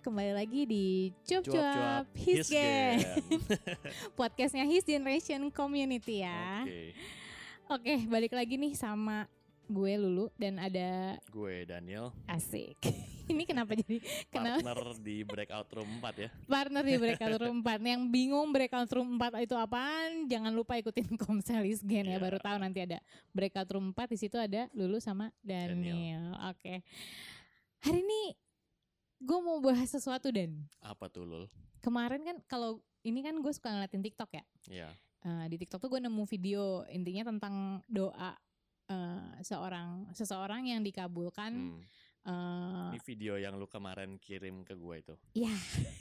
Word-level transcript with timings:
kembali 0.00 0.32
lagi 0.32 0.64
di 0.64 0.86
Cuap 1.28 1.44
Cuap 1.44 2.06
His 2.16 2.48
Gang. 2.48 3.04
Podcastnya 4.18 4.64
His 4.64 4.80
Generation 4.80 5.52
Community 5.52 6.24
ya. 6.24 6.64
Oke, 6.64 6.96
Oke 7.68 7.94
balik 8.08 8.32
lagi 8.32 8.56
nih 8.56 8.72
sama 8.72 9.28
gue 9.68 9.92
Lulu 10.00 10.32
dan 10.40 10.56
ada 10.56 11.20
gue 11.28 11.68
Daniel, 11.68 12.16
Asik. 12.24 12.80
Ini 13.30 13.46
kenapa 13.46 13.78
jadi 13.78 14.00
kenapa 14.26 14.58
partner 14.58 14.98
di 14.98 15.22
breakout 15.22 15.68
room 15.70 15.90
4 16.02 16.18
ya. 16.18 16.28
partner 16.50 16.82
di 16.82 16.94
Breakout 16.98 17.38
Room 17.38 17.62
4 17.62 17.78
Yang 17.78 18.02
bingung 18.10 18.50
Breakout 18.50 18.90
Room 18.90 19.08
4 19.22 19.46
itu 19.46 19.54
apaan? 19.54 20.26
Jangan 20.26 20.50
lupa 20.50 20.74
ikutin 20.74 21.14
Komsel 21.22 21.62
His 21.62 21.78
Gang 21.86 22.10
ya 22.10 22.18
Iya. 22.18 22.24
Baru 22.26 22.42
tahu 22.42 22.58
nanti 22.58 22.82
ada 22.82 22.98
Breakout 23.30 23.70
Room 23.70 23.94
4 23.94 24.10
di 24.10 24.18
situ 24.18 24.34
ada 24.34 24.66
Lulu 24.74 24.98
sama 24.98 25.30
Daniel, 25.46 26.34
Oke. 26.50 26.82
Hari 27.86 28.02
ini 28.02 28.49
gue 29.20 29.38
mau 29.38 29.60
bahas 29.60 29.86
sesuatu 29.86 30.28
Dan 30.28 30.64
Apa 30.80 31.06
tuh 31.06 31.22
Lul? 31.22 31.44
kemarin 31.78 32.20
kan 32.20 32.36
kalau 32.46 32.70
ini 33.00 33.20
kan 33.20 33.32
gue 33.34 33.48
suka 33.50 33.68
ngeliatin 33.70 34.00
TikTok 34.02 34.30
ya. 34.32 34.44
Ya, 34.66 34.90
Eh, 35.20 35.46
di 35.48 35.56
TikTok 35.56 35.80
tuh 35.80 35.90
gue 35.90 36.00
nemu 36.00 36.24
video 36.24 36.80
intinya 36.86 37.28
tentang 37.28 37.54
doa 37.86 38.32
eh, 38.86 39.28
seorang 39.40 40.08
seseorang 40.10 40.64
yang 40.66 40.80
dikabulkan. 40.80 41.52
hmm. 41.52 41.80
eh, 42.22 42.88
ini 42.90 43.00
video 43.02 43.36
yang 43.36 43.54
lu 43.54 43.64
kemarin 43.64 44.16
kirim 44.16 44.60
ke 44.60 44.72
gue 44.72 44.94
itu. 44.98 45.14
ya 45.38 45.52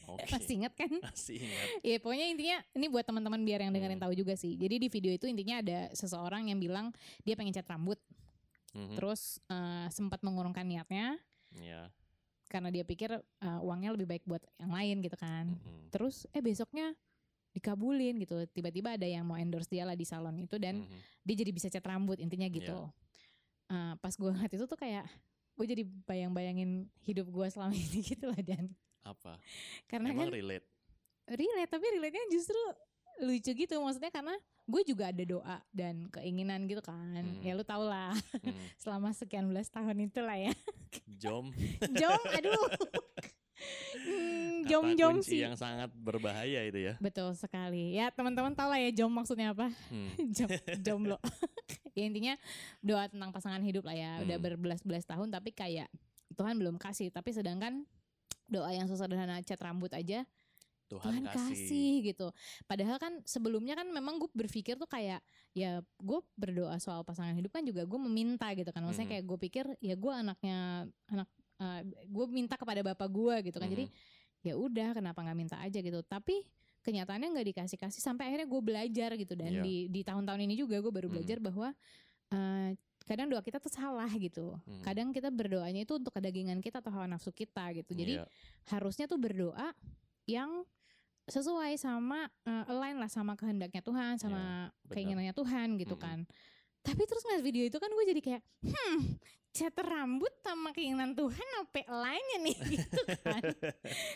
Oke. 0.07 0.23
masih 0.33 0.63
inget 0.63 0.73
kan? 0.73 0.91
Masih 1.03 1.35
ingat. 1.37 1.67
Ya 1.81 1.95
pokoknya 1.97 2.25
intinya 2.29 2.57
ini 2.73 2.87
buat 2.87 3.03
teman-teman 3.03 3.43
biar 3.43 3.59
yang 3.61 3.71
dengerin 3.71 3.95
Hmm. 3.95 4.05
tahu 4.07 4.13
juga 4.15 4.33
sih. 4.33 4.55
Jadi 4.55 4.75
di 4.77 4.87
video 4.87 5.11
itu 5.11 5.27
intinya 5.27 5.59
ada 5.59 5.79
seseorang 5.91 6.47
yang 6.47 6.59
bilang 6.59 6.91
dia 7.21 7.35
pengen 7.35 7.51
cat 7.51 7.67
rambut, 7.67 7.99
Mhm. 8.71 8.95
terus 8.95 9.43
eh, 9.45 9.87
sempat 9.89 10.19
mengurungkan 10.21 10.63
niatnya 10.63 11.19
Ya. 11.51 11.91
Karena 12.49 12.67
dia 12.67 12.81
pikir 12.81 13.13
eh, 13.13 13.59
uangnya 13.61 13.93
lebih 13.93 14.09
baik 14.09 14.23
buat 14.25 14.41
yang 14.57 14.73
lain 14.73 14.95
gitu 14.99 15.15
kan. 15.15 15.53
mhm. 15.53 15.93
Terus 15.93 16.25
eh 16.33 16.41
besoknya 16.41 16.91
dikabulin 17.49 18.17
gitu. 18.19 18.45
Tiba-tiba 18.49 18.97
ada 18.97 19.05
yang 19.05 19.23
mau 19.23 19.37
endorse 19.37 19.69
dia 19.69 19.85
lah 19.85 19.93
di 19.93 20.03
salon 20.03 20.37
itu 20.37 20.57
dan 20.57 20.81
Mhm. 20.81 20.99
dia 21.23 21.35
jadi 21.37 21.51
bisa 21.51 21.67
cat 21.69 21.85
rambut 21.85 22.17
intinya 22.17 22.49
gitu. 22.49 22.89
Eh, 23.69 23.93
pas 23.97 24.11
gue 24.11 24.27
ngeliat 24.27 24.49
itu 24.49 24.65
tuh 24.65 24.75
kayak 24.75 25.05
gue 25.53 25.65
jadi 25.67 25.83
bayang-bayangin 26.07 26.87
hidup 27.03 27.29
gue 27.29 27.47
selama 27.47 27.69
ini 27.77 27.99
gitu 28.01 28.31
lah 28.31 28.41
dan 28.41 28.71
Apa? 29.03 29.37
karena 29.85 30.09
Emang 30.09 30.31
kan 30.31 30.33
relate? 30.33 30.65
relate 31.27 31.69
tapi 31.69 31.85
relate-nya 31.93 32.25
justru 32.31 32.57
lucu 33.19 33.51
gitu 33.53 33.75
maksudnya 33.77 34.09
karena 34.09 34.31
gue 34.69 34.81
juga 34.85 35.09
ada 35.09 35.23
doa 35.23 35.57
dan 35.71 36.05
keinginan 36.09 36.63
gitu 36.63 36.79
kan 36.79 36.95
Hmm. 37.19 37.41
ya 37.41 37.51
lu 37.51 37.63
tau 37.63 37.81
lah 37.83 38.13
Hmm. 38.37 38.53
selama 38.79 39.09
sekian 39.11 39.45
belas 39.45 39.67
tahun 39.67 40.05
itulah 40.05 40.37
ya 40.37 40.53
Jom. 41.11 41.49
jom 41.99 42.21
aduh 42.29 42.69
Hmm, 43.99 44.63
jom 44.63 44.95
jom 44.95 45.15
sih 45.19 45.43
yang 45.43 45.51
sangat 45.53 45.91
berbahaya 45.93 46.63
itu 46.63 46.79
ya. 46.81 46.93
betul 46.97 47.35
sekali 47.35 47.91
ya 47.91 48.07
teman-teman 48.09 48.53
tau 48.53 48.71
lah 48.71 48.79
ya 48.79 48.87
jom 48.93 49.11
maksudnya 49.11 49.51
apa 49.51 49.67
Hmm. 49.89 50.15
Jom, 50.31 50.47
jomblo. 50.79 51.17
ya 51.91 52.07
intinya 52.07 52.39
doa 52.79 53.03
tentang 53.05 53.29
pasangan 53.29 53.59
hidup 53.59 53.83
lah 53.83 53.91
ya. 53.93 54.23
Udah 54.23 54.37
Hmm. 54.37 54.45
berbelas-belas 54.45 55.03
tahun 55.03 55.27
tapi 55.27 55.51
kayak 55.51 55.91
Tuhan 56.31 56.55
belum 56.55 56.77
kasih. 56.77 57.09
Tapi 57.09 57.33
sedangkan 57.33 57.83
doa 58.47 58.71
yang 58.71 58.87
sesederhana 58.87 59.43
cat 59.43 59.59
rambut 59.59 59.91
aja 59.91 60.23
Tuhan, 60.89 61.21
Tuhan 61.21 61.23
kasih. 61.29 61.53
kasih. 61.53 61.91
gitu. 62.03 62.27
Padahal 62.65 62.97
kan 62.97 63.21
sebelumnya 63.23 63.77
kan 63.77 63.87
memang 63.87 64.17
gue 64.17 64.29
berpikir 64.33 64.75
tuh 64.75 64.89
kayak 64.89 65.21
ya 65.53 65.79
gue 65.95 66.19
berdoa 66.33 66.75
soal 66.77 67.05
pasangan 67.05 67.31
hidup 67.31 67.53
kan 67.53 67.61
juga 67.61 67.85
gue 67.85 67.99
meminta 68.01 68.49
gitu 68.51 68.73
kan. 68.73 68.81
Maksudnya 68.81 69.05
Mhm. 69.05 69.13
kayak 69.13 69.25
gue 69.25 69.37
pikir 69.39 69.65
ya 69.79 69.93
gue 69.93 70.11
anaknya 70.11 70.57
anak 71.07 71.29
gue 72.03 72.25
minta 72.27 72.57
kepada 72.57 72.81
bapak 72.81 73.07
gue 73.07 73.35
gitu 73.45 73.57
kan. 73.57 73.69
Jadi 73.69 73.85
Mhm. 73.85 73.95
ya 74.41 74.53
udah 74.55 74.89
kenapa 74.93 75.19
nggak 75.19 75.37
minta 75.37 75.59
aja 75.59 75.77
gitu 75.77 75.99
tapi 76.01 76.47
kenyataannya 76.79 77.27
nggak 77.35 77.47
dikasih 77.51 77.75
kasih 77.75 77.99
sampai 77.99 78.31
akhirnya 78.31 78.47
gue 78.47 78.61
belajar 78.63 79.11
gitu 79.13 79.35
dan 79.35 79.51
Iya. 79.51 79.63
di 79.67 79.75
di 79.87 80.01
tahun-tahun 80.01 80.39
ini 80.41 80.55
juga 80.55 80.79
gue 80.79 80.87
baru 80.89 81.11
Hmm. 81.11 81.15
belajar 81.19 81.37
bahwa 81.39 81.69
eh, 82.29 82.71
kadang 83.03 83.25
doa 83.27 83.41
kita 83.41 83.57
tuh 83.57 83.67
salah 83.67 84.07
gitu 84.15 84.53
Hmm. 84.63 84.79
kadang 84.79 85.09
kita 85.09 85.27
berdoanya 85.27 85.81
itu 85.81 85.91
untuk 85.91 86.13
kedagingan 86.13 86.61
kita 86.61 86.79
atau 86.79 86.93
hawa 86.93 87.09
nafsu 87.09 87.33
kita 87.33 87.73
gitu 87.73 87.91
jadi 87.91 88.21
Iya. 88.21 88.25
harusnya 88.69 89.09
tuh 89.09 89.17
berdoa 89.17 89.73
yang 90.23 90.61
sesuai 91.29 91.71
sama 91.75 92.19
eh, 92.43 92.65
align 92.67 92.97
lah 92.97 93.07
sama 93.07 93.33
kehendaknya 93.33 93.79
Tuhan 93.79 94.17
sama 94.17 94.69
benar. 94.69 94.89
keinginannya 94.89 95.33
Tuhan 95.33 95.77
gitu 95.77 95.93
Mm-mm. 95.93 96.03
kan 96.03 96.19
tapi 96.79 97.03
terus 97.03 97.21
ngeliat 97.21 97.43
video 97.43 97.63
itu 97.63 97.75
kan 97.75 97.87
gue 97.87 98.05
jadi 98.07 98.21
kayak 98.21 98.41
hmm 98.61 98.99
cat 99.49 99.73
rambut 99.75 100.29
sama 100.39 100.69
keinginan 100.69 101.11
Tuhan 101.11 101.47
apa 101.59 101.81
lainnya 101.83 102.37
nih 102.39 102.57
gitu 102.77 103.01
kan 103.19 103.43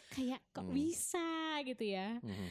kayak 0.10 0.42
kok 0.50 0.62
Hmm. 0.62 0.72
bisa 0.72 1.28
gitu 1.66 1.84
ya 1.84 2.22
Mhm. 2.22 2.48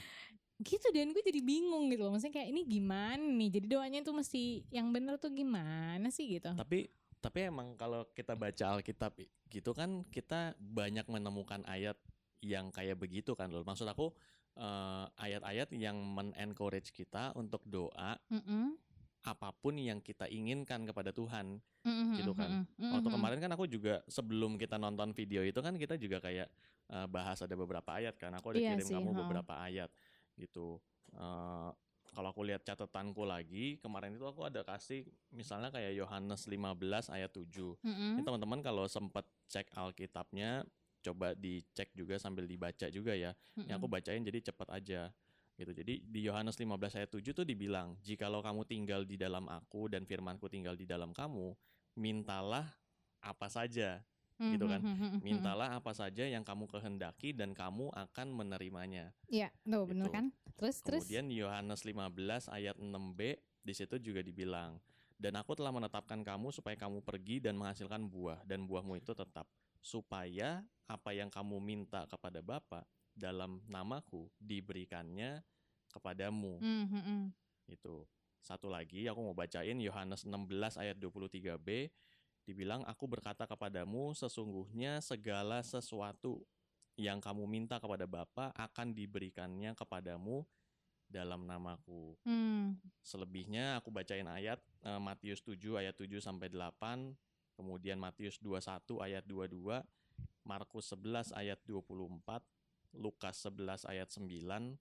gitu 0.61 0.87
dan 0.91 1.11
gue 1.11 1.23
jadi 1.23 1.41
bingung 1.41 1.91
gitu 1.91 2.03
loh 2.03 2.12
maksudnya 2.12 2.39
kayak 2.39 2.50
ini 2.50 2.62
gimana 2.62 3.19
nih 3.19 3.50
jadi 3.50 3.67
doanya 3.67 3.99
tuh 4.03 4.15
mesti 4.15 4.67
yang 4.69 4.91
bener 4.91 5.17
tuh 5.17 5.31
gimana 5.31 6.06
sih 6.06 6.27
gitu 6.29 6.50
Tapi 6.53 6.87
tapi 7.19 7.39
emang 7.47 7.75
kalau 7.75 8.03
kita 8.11 8.34
baca 8.34 8.75
Alkitab 8.75 9.15
gitu 9.47 9.71
kan 9.73 10.03
kita 10.05 10.55
banyak 10.59 11.06
menemukan 11.06 11.62
ayat 11.65 11.94
yang 12.43 12.69
kayak 12.69 12.99
begitu 12.99 13.39
kan 13.39 13.47
loh. 13.47 13.62
Maksud 13.62 13.87
aku 13.87 14.11
eh, 14.57 15.07
ayat-ayat 15.17 15.73
yang 15.73 15.97
men-encourage 15.97 16.93
kita 16.93 17.33
untuk 17.35 17.65
doa 17.65 18.19
Mm-mm. 18.29 18.77
apa 19.23 19.55
pun 19.55 19.79
yang 19.79 20.03
kita 20.03 20.27
inginkan 20.27 20.83
kepada 20.83 21.15
Tuhan. 21.15 21.63
Mm-mm, 21.83 22.15
Gitu 22.15 22.33
kan. 22.35 22.67
mm-mm, 22.67 22.93
Waktu 22.95 23.09
kemarin 23.11 23.39
kan 23.43 23.51
aku 23.55 23.67
juga 23.67 24.03
sebelum 24.07 24.55
kita 24.59 24.79
nonton 24.79 25.11
video 25.15 25.43
itu 25.43 25.59
kan 25.59 25.75
kita 25.79 25.95
juga 25.99 26.19
kayak 26.23 26.49
eh, 26.91 27.07
bahas 27.09 27.39
ada 27.43 27.55
beberapa 27.55 27.91
ayat 27.97 28.19
kan. 28.19 28.35
Aku 28.39 28.55
ada 28.55 28.61
Iya 28.61 28.75
kirim 28.77 28.87
sih, 28.87 28.95
kamu 28.95 29.11
ha. 29.15 29.19
beberapa 29.27 29.55
ayat 29.62 29.91
gitu. 30.37 30.79
Eh, 31.15 31.71
kalau 32.12 32.29
aku 32.29 32.45
lihat 32.45 32.61
catatanku 32.61 33.25
lagi, 33.25 33.81
kemarin 33.81 34.12
itu 34.12 34.29
aku 34.29 34.45
ada 34.45 34.61
kasih 34.61 35.01
misalnya 35.33 35.73
kayak 35.73 35.97
Yohanes 35.97 36.45
15 36.45 37.09
ayat 37.09 37.33
7. 37.33 37.73
Mm-mm. 37.81 38.21
Ini 38.21 38.23
teman-teman 38.23 38.61
kalau 38.61 38.85
sempat 38.85 39.25
cek 39.49 39.73
Alkitabnya, 39.73 40.61
coba 41.03 41.35
dicek 41.35 41.91
juga 41.93 42.17
sambil 42.17 42.47
dibaca 42.47 42.87
juga 42.89 43.13
ya. 43.13 43.35
Yang 43.67 43.77
aku 43.83 43.87
bacain 43.91 44.23
jadi 44.23 44.39
cepat 44.53 44.69
aja 44.73 45.11
gitu. 45.59 45.73
Jadi 45.75 46.01
di 46.09 46.21
Yohanes 46.27 46.57
15 46.57 46.97
ayat 46.97 47.11
7 47.13 47.35
tuh 47.37 47.45
dibilang, 47.45 47.99
"Jikalau 48.01 48.41
kamu 48.41 48.65
tinggal 48.65 49.05
di 49.05 49.21
dalam 49.21 49.45
aku 49.51 49.91
dan 49.93 50.09
firmanku 50.09 50.49
tinggal 50.49 50.75
di 50.79 50.89
dalam 50.89 51.12
kamu, 51.12 51.53
mintalah 51.99 52.67
apa 53.21 53.47
saja." 53.51 54.01
gitu 54.43 54.67
kan. 54.67 54.83
Mm-mm, 54.83 54.99
mm-mm, 54.99 55.21
Mintalah 55.23 55.71
apa 55.79 55.95
saja 55.95 56.27
yang 56.27 56.43
kamu 56.43 56.67
kehendaki 56.67 57.31
dan 57.31 57.55
kamu 57.55 57.95
akan 57.95 58.27
menerimanya. 58.35 59.15
Iya, 59.31 59.55
bener 59.62 60.11
Gitu. 60.11 60.11
kan? 60.11 60.25
Terus 60.59 60.77
terus 60.83 61.07
Kemudian 61.07 61.27
Yohanes 61.31 61.87
15 61.87 62.51
ayat 62.51 62.75
6b 62.75 63.39
di 63.62 63.71
situ 63.71 64.03
juga 64.03 64.19
dibilang, 64.19 64.83
"Dan 65.15 65.39
aku 65.39 65.55
telah 65.55 65.71
menetapkan 65.71 66.27
kamu 66.27 66.51
supaya 66.51 66.75
kamu 66.75 67.07
pergi 67.07 67.39
dan 67.39 67.55
menghasilkan 67.55 68.03
buah 68.11 68.43
dan 68.43 68.67
buahmu 68.67 68.99
itu 68.99 69.15
tetap, 69.15 69.47
supaya 69.82 70.62
apa 70.87 71.10
yang 71.12 71.28
kamu 71.28 71.59
minta 71.59 72.06
kepada 72.06 72.41
Bapa 72.41 72.87
dalam 73.12 73.60
namaku 73.66 74.31
diberikannya 74.38 75.43
kepadamu." 75.93 76.62
Mm, 76.62 76.87
mm, 76.88 77.03
mm. 77.03 77.25
Itu. 77.69 78.06
Satu 78.43 78.66
lagi 78.66 79.06
aku 79.06 79.22
mau 79.22 79.37
bacain 79.37 79.78
Yohanes 79.78 80.26
16 80.26 80.78
ayat 80.78 80.98
23b 80.98 81.91
dibilang 82.43 82.82
aku 82.91 83.06
berkata 83.06 83.47
kepadamu 83.47 84.19
sesungguhnya 84.19 84.98
segala 84.98 85.62
sesuatu 85.62 86.43
yang 86.99 87.23
kamu 87.23 87.46
minta 87.46 87.78
kepada 87.78 88.05
Bapa 88.05 88.50
akan 88.58 88.93
diberikannya 88.93 89.73
kepadamu 89.78 90.43
dalam 91.12 91.44
namaku. 91.44 92.17
Mm. 92.25 92.81
Selebihnya 93.05 93.76
aku 93.76 93.93
bacain 93.93 94.25
ayat 94.25 94.58
eh, 94.85 95.00
Matius 95.00 95.44
7 95.44 95.76
ayat 95.76 95.93
7 95.93 96.20
sampai 96.25 96.49
8, 96.49 97.12
kemudian 97.54 97.96
Matius 97.96 98.38
21 98.38 99.00
ayat 99.00 99.25
22, 99.25 99.82
Markus 100.43 100.90
11 100.90 101.31
ayat 101.32 101.58
24, 101.64 102.43
Lukas 102.93 103.37
11 103.46 103.87
ayat 103.87 104.08
9, 104.10 104.76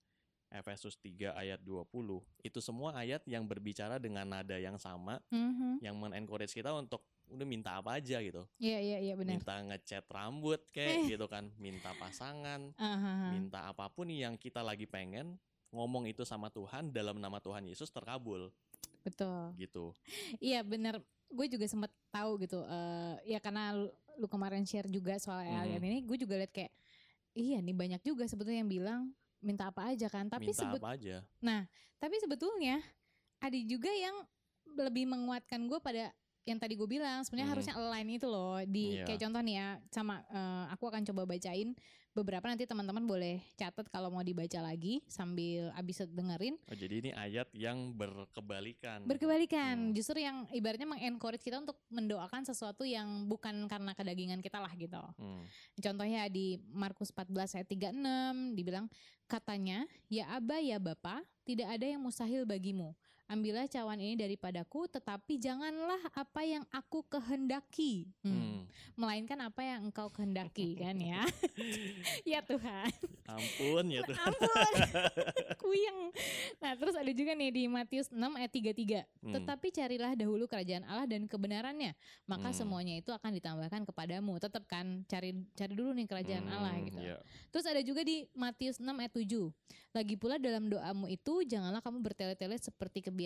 Efesus 0.52 1.00
3 1.00 1.32
ayat 1.32 1.64
20. 1.64 2.20
Itu 2.44 2.60
semua 2.60 2.92
ayat 2.94 3.24
yang 3.24 3.48
berbicara 3.48 3.96
dengan 3.98 4.28
nada 4.28 4.60
yang 4.60 4.76
sama 4.76 5.24
Mhm. 5.32 5.80
yang 5.80 5.96
men-encourage 5.96 6.52
kita 6.52 6.76
untuk 6.76 7.00
udah 7.32 7.48
minta 7.48 7.80
apa 7.80 7.96
aja 7.96 8.20
gitu. 8.20 8.44
Iya 8.60 8.80
iya 8.84 8.98
iya 9.00 9.14
benar. 9.16 9.40
Minta 9.40 9.56
ngecat 9.64 10.04
rambut 10.12 10.60
kayak 10.76 11.08
gitu 11.08 11.26
kan, 11.32 11.48
minta 11.56 11.96
pasangan, 11.96 12.76
Aha. 12.76 13.32
minta 13.32 13.72
apa 13.72 13.88
pun 13.88 14.12
yang 14.12 14.36
kita 14.36 14.60
lagi 14.60 14.84
pengen 14.84 15.40
ngomong 15.72 16.04
itu 16.12 16.28
sama 16.28 16.52
Tuhan 16.52 16.92
dalam 16.92 17.16
nama 17.16 17.40
Tuhan 17.40 17.64
Yesus 17.64 17.88
terkabul 17.88 18.52
Betul. 19.08 19.56
gitu. 19.56 19.96
Iya 20.44 20.68
bener 20.68 21.00
gue 21.32 21.46
juga 21.48 21.66
sempet 21.66 21.92
tahu 22.10 22.38
gitu 22.40 22.60
eh 22.64 23.16
ya 23.28 23.40
karena 23.40 23.72
lu, 23.74 23.88
lu 24.20 24.28
kemarin 24.28 24.64
share 24.64 24.88
juga 24.88 25.16
soal 25.18 25.42
Mhm. 25.42 25.56
alien 25.58 25.84
ini 25.84 26.00
gue 26.04 26.18
juga 26.20 26.36
liat 26.38 26.52
kayak 26.52 26.72
iya 27.34 27.58
nih 27.60 27.74
banyak 27.74 28.02
juga 28.04 28.28
sebetulnya 28.28 28.60
yang 28.62 28.72
bilang 28.72 29.02
minta 29.40 29.72
apa 29.72 29.90
aja 29.90 30.06
kan 30.06 30.28
tapi 30.28 30.52
minta 30.52 30.60
sebet 30.62 30.82
apa 30.84 30.90
aja. 30.94 31.18
tapi 31.98 32.16
sebetulnya 32.20 32.78
ada 33.40 33.58
juga 33.66 33.90
yang 33.90 34.14
lebih 34.78 35.10
menguatkan 35.10 35.66
gue 35.66 35.80
pada 35.82 36.14
yang 36.44 36.58
tadi 36.58 36.74
gue 36.74 36.90
bilang 36.90 37.22
sebenarnya 37.22 37.48
Hmm. 37.48 37.54
harusnya 37.58 37.76
align 37.76 38.10
itu 38.12 38.28
loh 38.28 38.60
di 38.66 38.98
Iya. 38.98 39.06
kayak 39.08 39.20
contoh 39.22 39.42
nih 39.42 39.56
ya 39.58 39.68
sama 39.90 40.16
eh, 40.26 40.66
aku 40.74 40.84
akan 40.90 41.02
coba 41.10 41.22
bacain 41.26 41.74
beberapa 42.12 42.44
nanti 42.44 42.64
teman-teman 42.64 43.02
boleh 43.02 43.40
catat 43.56 43.88
kalau 43.88 44.08
mau 44.08 44.20
dibaca 44.20 44.60
lagi 44.60 45.00
sambil 45.06 45.72
abis 45.74 46.04
dengerin 46.06 46.60
Oh, 46.68 46.76
jadi 46.76 46.96
ini 47.00 47.12
ayat 47.12 47.48
yang 47.54 47.96
berkebalikan. 47.96 49.04
berkebalikan 49.04 49.78
Hmm. 49.82 49.94
justru 49.94 50.20
yang 50.20 50.44
ibaratnya 50.50 50.86
mengencourage 50.86 51.40
kita 51.40 51.58
untuk 51.58 51.80
mendoakan 51.88 52.44
sesuatu 52.44 52.84
yang 52.84 53.26
bukan 53.26 53.64
karena 53.66 53.92
kedagingan 53.92 54.40
kita 54.40 54.60
lah 54.60 54.72
gitu 54.74 55.00
Hmm. 55.16 55.44
contohnya 55.78 56.28
di 56.28 56.60
Markus 56.68 57.10
14 57.10 57.56
ayat 57.56 57.68
36 57.68 57.96
dibilang 58.54 58.92
katanya 59.26 59.88
ya 60.08 60.28
Aba 60.30 60.60
ya 60.60 60.76
Bapa 60.78 61.24
tidak 61.42 61.72
ada 61.72 61.86
yang 61.86 62.00
mustahil 62.00 62.44
bagimu 62.44 62.92
ambillah 63.32 63.64
cawan 63.66 63.96
ini 63.96 64.14
daripadaku 64.14 64.92
tetapi 64.92 65.38
janganlah 65.38 66.04
apa 66.12 66.42
yang 66.44 66.68
aku 66.70 67.00
kehendaki 67.06 68.12
Hmm. 68.22 68.36
Hmm. 68.36 68.60
melainkan 68.94 69.40
apa 69.40 69.64
yang 69.64 69.88
engkau 69.88 70.08
kehendaki 70.08 70.76
kan 70.84 70.94
ya 70.96 71.24
ya 72.28 72.40
Tuhan 72.42 72.92
Ampun 73.26 73.86
ya 73.88 74.04
tuh. 74.04 74.16
ampun 74.18 74.74
kuyeng 75.62 76.12
nah 76.58 76.76
terus 76.76 76.94
ada 76.94 77.08
juga 77.10 77.32
nih 77.32 77.50
di 77.50 77.64
Matius 77.66 78.10
6 78.10 78.20
ayat 78.36 78.52
33 78.52 79.08
Hmm. 79.22 79.38
tetapi 79.38 79.70
carilah 79.70 80.12
dahulu 80.12 80.44
kerajaan 80.46 80.82
Allah 80.84 81.06
dan 81.06 81.24
kebenarannya 81.24 81.94
maka 82.26 82.50
Hmm. 82.50 82.58
semuanya 82.58 82.98
itu 82.98 83.10
akan 83.10 83.32
ditambahkan 83.32 83.86
kepadamu 83.86 84.36
tetap 84.38 84.66
kan 84.66 85.06
cari 85.06 85.32
cari 85.54 85.72
dulu 85.72 85.94
nih 85.94 86.06
kerajaan 86.06 86.46
Allah 86.46 86.74
Hmm, 86.74 86.86
gitu 86.86 87.00
iya. 87.00 87.18
terus 87.48 87.64
ada 87.64 87.80
juga 87.80 88.02
di 88.02 88.26
Matius 88.34 88.78
6 88.78 88.92
ayat 88.92 89.14
7 89.14 89.54
lagi 89.92 90.16
pula 90.16 90.36
dalam 90.36 90.68
doamu 90.68 91.06
itu 91.06 91.46
janganlah 91.46 91.80
kamu 91.80 92.02
bertele-tele 92.02 92.58
seperti 92.58 93.00
kebiasaan 93.02 93.21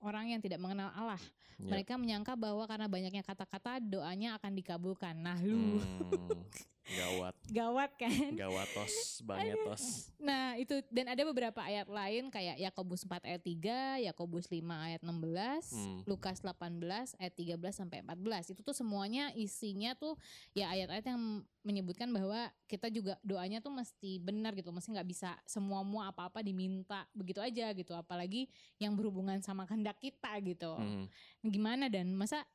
orang 0.00 0.32
yang 0.32 0.40
tidak 0.40 0.56
mengenal 0.62 0.88
Allah 0.96 1.20
Iya. 1.56 1.72
mereka 1.72 1.96
menyangka 1.96 2.36
bahwa 2.36 2.68
karena 2.68 2.84
banyaknya 2.84 3.24
kata-kata 3.24 3.80
doanya 3.80 4.36
akan 4.36 4.52
dikabulkan 4.52 5.16
nah 5.16 5.40
lu 5.40 5.80
Hmm. 5.80 6.44
Gawat, 6.86 7.34
gawat 7.50 7.90
kan 7.98 8.30
gawatos, 8.38 8.94
bangetos. 9.26 10.14
Nah 10.22 10.54
itu 10.54 10.78
dan 10.94 11.10
ada 11.10 11.26
beberapa 11.26 11.58
ayat 11.58 11.90
lain 11.90 12.30
kayak 12.30 12.62
Yakobus 12.62 13.02
4 13.02 13.26
ayat 13.26 13.42
3, 13.42 14.06
Yakobus 14.06 14.46
5 14.46 14.62
ayat 14.62 15.02
16, 15.02 15.74
Hmm. 15.74 16.06
Lukas 16.06 16.46
18 16.46 17.18
ayat 17.18 17.34
13 17.34 17.74
sampai 17.74 18.06
14. 18.06 18.54
Itu 18.54 18.62
tuh 18.62 18.70
semuanya 18.70 19.34
isinya 19.34 19.98
tuh 19.98 20.14
ya 20.54 20.70
ayat-ayat 20.70 21.10
yang 21.10 21.42
menyebutkan 21.66 22.06
bahwa 22.14 22.54
kita 22.70 22.86
juga 22.94 23.18
doanya 23.26 23.58
tuh 23.58 23.74
mesti 23.74 24.22
benar 24.22 24.54
gitu, 24.54 24.70
mesti 24.70 24.94
nggak 24.94 25.10
bisa 25.10 25.34
semua 25.42 25.82
mua 25.82 26.06
apa-apa 26.14 26.38
diminta 26.46 27.02
begitu 27.10 27.42
aja 27.42 27.74
gitu, 27.74 27.98
apalagi 27.98 28.46
yang 28.78 28.94
berhubungan 28.94 29.42
sama 29.42 29.66
kehendak 29.66 29.98
kita 29.98 30.30
gitu. 30.46 30.78
Hmm. 30.78 31.10
Gimana 31.42 31.90
dan 31.90 32.14
masa 32.14 32.46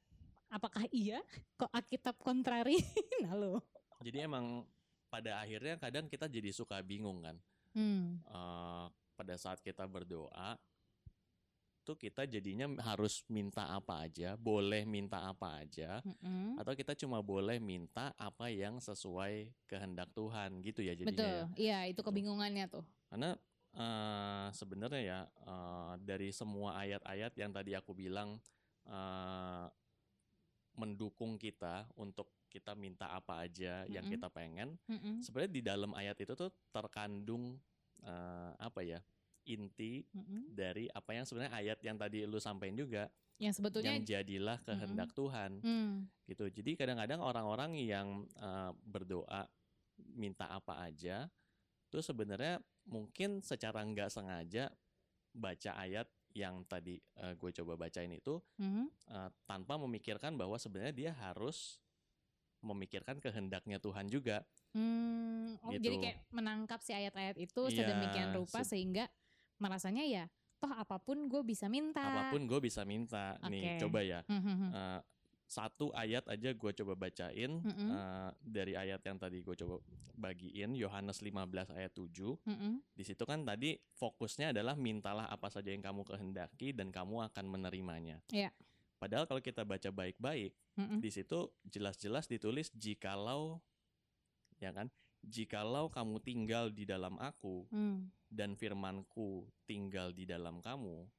apakah 0.48 0.88
iya 0.92 1.20
kok 1.60 1.72
Alkitab 1.72 2.16
kontrari? 2.20 2.80
nah 3.24 3.36
lo. 3.42 3.60
Jadi 4.02 4.18
emang 4.26 4.66
pada 5.08 5.42
akhirnya 5.44 5.78
kadang 5.78 6.10
kita 6.10 6.26
jadi 6.26 6.50
suka 6.50 6.82
bingung 6.82 7.22
kan. 7.22 7.38
Hmm. 7.72 8.20
Eh, 8.26 8.86
pada 9.16 9.36
saat 9.38 9.62
kita 9.62 9.86
berdoa 9.86 10.58
tuh 11.82 11.98
kita 11.98 12.30
jadinya 12.30 12.70
harus 12.86 13.26
minta 13.26 13.66
apa 13.74 14.06
aja, 14.06 14.38
boleh 14.38 14.86
minta 14.86 15.26
apa 15.26 15.66
aja, 15.66 16.00
Mm-mm. 16.06 16.62
atau 16.62 16.78
kita 16.78 16.94
cuma 16.94 17.26
boleh 17.26 17.58
minta 17.58 18.14
apa 18.22 18.54
yang 18.54 18.78
sesuai 18.78 19.50
kehendak 19.66 20.14
Tuhan 20.14 20.62
gitu 20.62 20.86
ya 20.86 20.94
jadinya. 20.94 21.10
Betul, 21.10 21.38
ya. 21.58 21.58
iya 21.58 21.80
itu 21.90 22.00
Betul. 22.02 22.14
kebingungannya 22.14 22.66
tuh. 22.70 22.86
Karena 23.10 23.34
eh, 23.74 24.48
sebenarnya 24.54 25.02
ya 25.02 25.20
eh, 25.26 25.94
dari 26.06 26.30
semua 26.30 26.78
ayat-ayat 26.78 27.34
yang 27.34 27.52
tadi 27.52 27.74
aku 27.74 27.98
bilang 27.98 28.38
eh, 28.86 29.66
mendukung 30.78 31.42
kita 31.42 31.90
untuk 31.98 32.30
kita 32.52 32.76
minta 32.76 33.08
apa 33.16 33.48
aja 33.48 33.88
yang 33.88 34.04
Mm-mm. 34.04 34.20
kita 34.20 34.28
pengen, 34.28 34.76
Mm-mm. 34.92 35.24
sebenarnya 35.24 35.52
di 35.56 35.62
dalam 35.64 35.96
ayat 35.96 36.20
itu 36.20 36.36
tuh 36.36 36.52
terkandung 36.76 37.56
eh, 38.04 38.52
apa 38.60 38.84
ya 38.84 39.00
inti 39.48 40.04
Mm-mm. 40.12 40.52
dari 40.52 40.92
apa 40.92 41.16
yang 41.16 41.24
sebenarnya 41.24 41.56
ayat 41.56 41.80
yang 41.80 41.96
tadi 41.96 42.28
lu 42.28 42.38
sampaikan 42.44 42.76
juga 42.76 43.04
Yang 43.42 43.64
sebetulnya 43.64 43.98
yang 43.98 44.06
jadilah 44.06 44.60
kehendak 44.62 45.10
Tuhan 45.18 45.66
hmm, 45.66 45.96
gitu. 46.30 46.46
Jadi 46.52 46.78
kadang-kadang 46.78 47.24
orang-orang 47.24 47.80
yang 47.80 48.28
eh, 48.36 48.72
berdoa 48.84 49.48
minta 50.14 50.52
apa 50.52 50.84
aja, 50.84 51.32
tuh 51.88 52.04
sebenarnya 52.04 52.60
mungkin 52.86 53.40
secara 53.40 53.82
nggak 53.82 54.12
sengaja 54.12 54.70
baca 55.32 55.72
ayat 55.80 56.12
yang 56.36 56.64
tadi 56.68 57.00
gue 57.36 57.52
coba 57.62 57.76
bacain 57.76 58.12
itu 58.12 58.40
mhm, 58.60 58.88
eh, 59.12 59.30
tanpa 59.48 59.76
memikirkan 59.80 60.36
bahwa 60.40 60.56
sebenarnya 60.56 60.96
dia 60.96 61.12
harus 61.12 61.80
memikirkan 62.62 63.18
kehendaknya 63.18 63.78
Tuhan 63.78 64.08
juga. 64.08 64.46
hmm, 64.72 65.62
oh, 65.62 65.72
jadi 65.74 65.84
Gitu. 65.92 66.02
kayak 66.02 66.18
menangkap 66.30 66.80
si 66.80 66.92
ayat-ayat 66.92 67.36
itu 67.36 67.62
Iya, 67.68 67.84
sedemikian 67.84 68.32
rupa 68.32 68.62
se- 68.62 68.74
sehingga 68.74 69.10
merasanya 69.58 70.02
ya 70.04 70.24
toh 70.58 70.70
apa 70.70 70.98
pun 70.98 71.26
gue 71.26 71.42
bisa 71.42 71.66
minta. 71.68 72.00
Apa 72.00 72.24
pun 72.30 72.46
gue 72.46 72.60
bisa 72.60 72.86
minta. 72.86 73.34
Nih 73.44 73.76
Oke. 73.76 73.82
coba 73.82 74.00
ya. 74.02 74.22
Hmm, 74.30 74.38
hmm, 74.40 74.56
hmm. 74.56 74.72
eh, 74.72 75.00
satu 75.44 75.92
ayat 75.92 76.24
aja 76.30 76.56
gue 76.56 76.72
coba 76.72 76.94
bacain 76.96 77.60
Mm-mm. 77.60 77.90
eh, 77.92 78.30
dari 78.40 78.72
ayat 78.72 79.04
yang 79.04 79.20
tadi 79.20 79.42
gue 79.42 79.52
coba 79.54 79.82
bagiin 80.16 80.78
Yohanes 80.78 81.20
15 81.20 81.44
ayat 81.72 81.92
7 81.92 82.40
Mm-mm. 82.46 82.80
Di 82.94 83.04
situ 83.04 83.26
kan 83.26 83.44
tadi 83.44 83.76
fokusnya 83.92 84.54
adalah 84.54 84.78
mintalah 84.78 85.28
apa 85.28 85.50
saja 85.50 85.68
yang 85.68 85.82
kamu 85.82 86.06
kehendaki 86.06 86.72
dan 86.72 86.88
kamu 86.88 87.26
akan 87.28 87.46
menerimanya. 87.50 88.22
Iya. 88.30 88.54
Padahal 89.02 89.26
kalau 89.26 89.42
kita 89.42 89.66
baca 89.66 89.90
baik-baik, 89.90 90.54
Mm-mm. 90.78 91.02
di 91.02 91.10
situ 91.10 91.50
jelas-jelas 91.66 92.30
ditulis 92.30 92.70
jikalau 92.70 93.58
ya 94.62 94.70
kan? 94.70 94.94
Jikalau 95.26 95.90
kamu 95.90 96.22
tinggal 96.22 96.70
di 96.70 96.86
dalam 96.86 97.18
aku 97.18 97.66
Hmm, 97.74 98.14
dan 98.30 98.54
firmanku 98.54 99.50
tinggal 99.66 100.14
di 100.14 100.30
dalam 100.30 100.62
kamu, 100.62 101.10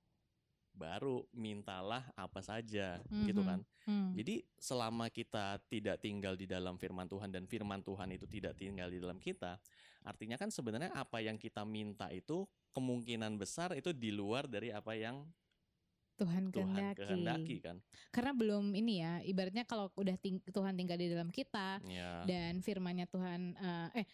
baru 0.72 1.26
mintalah 1.36 2.06
apa 2.16 2.40
saja 2.40 3.02
gitu 3.26 3.42
Mhm. 3.42 3.48
kan. 3.50 3.60
hmm. 3.84 4.10
Jadi 4.16 4.34
selama 4.56 5.10
kita 5.12 5.58
tidak 5.66 6.00
tinggal 6.00 6.38
di 6.38 6.46
dalam 6.46 6.78
firman 6.78 7.10
Tuhan 7.10 7.28
dan 7.34 7.44
firman 7.44 7.82
Tuhan 7.84 8.14
itu 8.14 8.24
tidak 8.30 8.56
tinggal 8.56 8.88
di 8.88 8.98
dalam 9.02 9.20
kita, 9.20 9.60
artinya 10.06 10.38
kan 10.40 10.48
sebenarnya 10.48 10.94
apa 10.94 11.20
yang 11.20 11.36
kita 11.36 11.66
minta 11.66 12.08
itu 12.14 12.46
kemungkinan 12.72 13.36
besar 13.36 13.76
itu 13.76 13.92
di 13.92 14.10
luar 14.14 14.48
dari 14.48 14.72
apa 14.72 14.96
yang 14.96 15.28
Tuhan 16.22 16.42
Tuhan 16.48 16.94
kehendaki. 16.94 16.98
kehendaki 17.02 17.56
kan. 17.58 17.76
Karena 18.08 18.32
belum 18.32 18.64
ini 18.72 18.94
ya, 18.98 19.12
ibaratnya 19.20 19.64
kalau 19.64 19.90
udah 19.94 20.14
ting- 20.16 20.44
Tuhan 20.46 20.74
tinggal 20.74 20.96
di 20.96 21.10
dalam 21.10 21.28
kita 21.28 21.82
Ya. 21.82 22.22
dan 22.22 22.62
firmannya 22.62 23.06
Tuhan 23.06 23.40
eh, 23.54 23.88
eh 23.98 24.06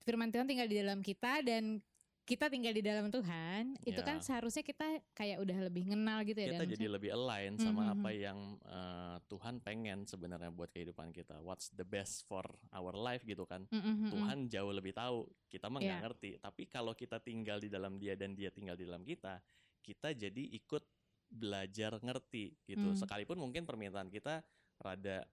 firman 0.00 0.28
Tuhan 0.28 0.44
tinggal 0.44 0.66
di 0.66 0.76
dalam 0.76 0.98
kita 0.98 1.40
dan 1.40 1.78
kita 2.22 2.46
tinggal 2.46 2.70
di 2.70 2.86
dalam 2.86 3.10
Tuhan, 3.10 3.74
itu 3.82 3.98
Ya. 3.98 4.06
kan 4.06 4.22
seharusnya 4.22 4.62
kita 4.62 4.86
kayak 5.10 5.42
udah 5.42 5.58
lebih 5.66 5.90
kenal 5.90 6.22
gitu 6.22 6.38
ya 6.38 6.54
Kita 6.54 6.70
jadi 6.70 6.86
lebih 6.88 7.10
align 7.10 7.58
sama 7.58 7.82
Mhm. 7.82 7.92
apa 7.92 8.10
yang 8.10 8.38
eh, 8.62 9.16
Tuhan 9.26 9.58
pengen 9.58 10.06
sebenarnya 10.06 10.54
buat 10.54 10.70
kehidupan 10.70 11.10
kita. 11.10 11.42
What's 11.42 11.74
the 11.74 11.82
best 11.82 12.22
for 12.24 12.46
our 12.70 12.94
life 12.94 13.22
gitu 13.22 13.42
kan. 13.42 13.66
Mm, 13.68 13.74
mm, 13.74 13.82
mm, 13.82 13.98
mm. 13.98 14.10
Tuhan 14.14 14.38
jauh 14.46 14.70
lebih 14.70 14.94
tahu. 14.94 15.26
Kita 15.50 15.66
mah 15.66 15.82
Iya. 15.82 15.98
ngerti. 15.98 16.38
Tapi 16.38 16.62
kalau 16.66 16.94
kita 16.94 17.18
tinggal 17.18 17.58
di 17.58 17.66
dalam 17.66 17.98
Dia 17.98 18.14
dan 18.14 18.38
Dia 18.38 18.54
tinggal 18.54 18.78
di 18.78 18.86
dalam 18.86 19.02
kita, 19.02 19.42
kita 19.82 20.14
jadi 20.14 20.46
ikut 20.54 20.86
belajar 21.32 21.96
ngerti 21.98 22.52
gitu. 22.62 22.92
Hmm. 22.92 22.98
Sekalipun 22.98 23.40
mungkin 23.40 23.64
permintaan 23.64 24.06
kita 24.06 24.44
rada 24.76 25.24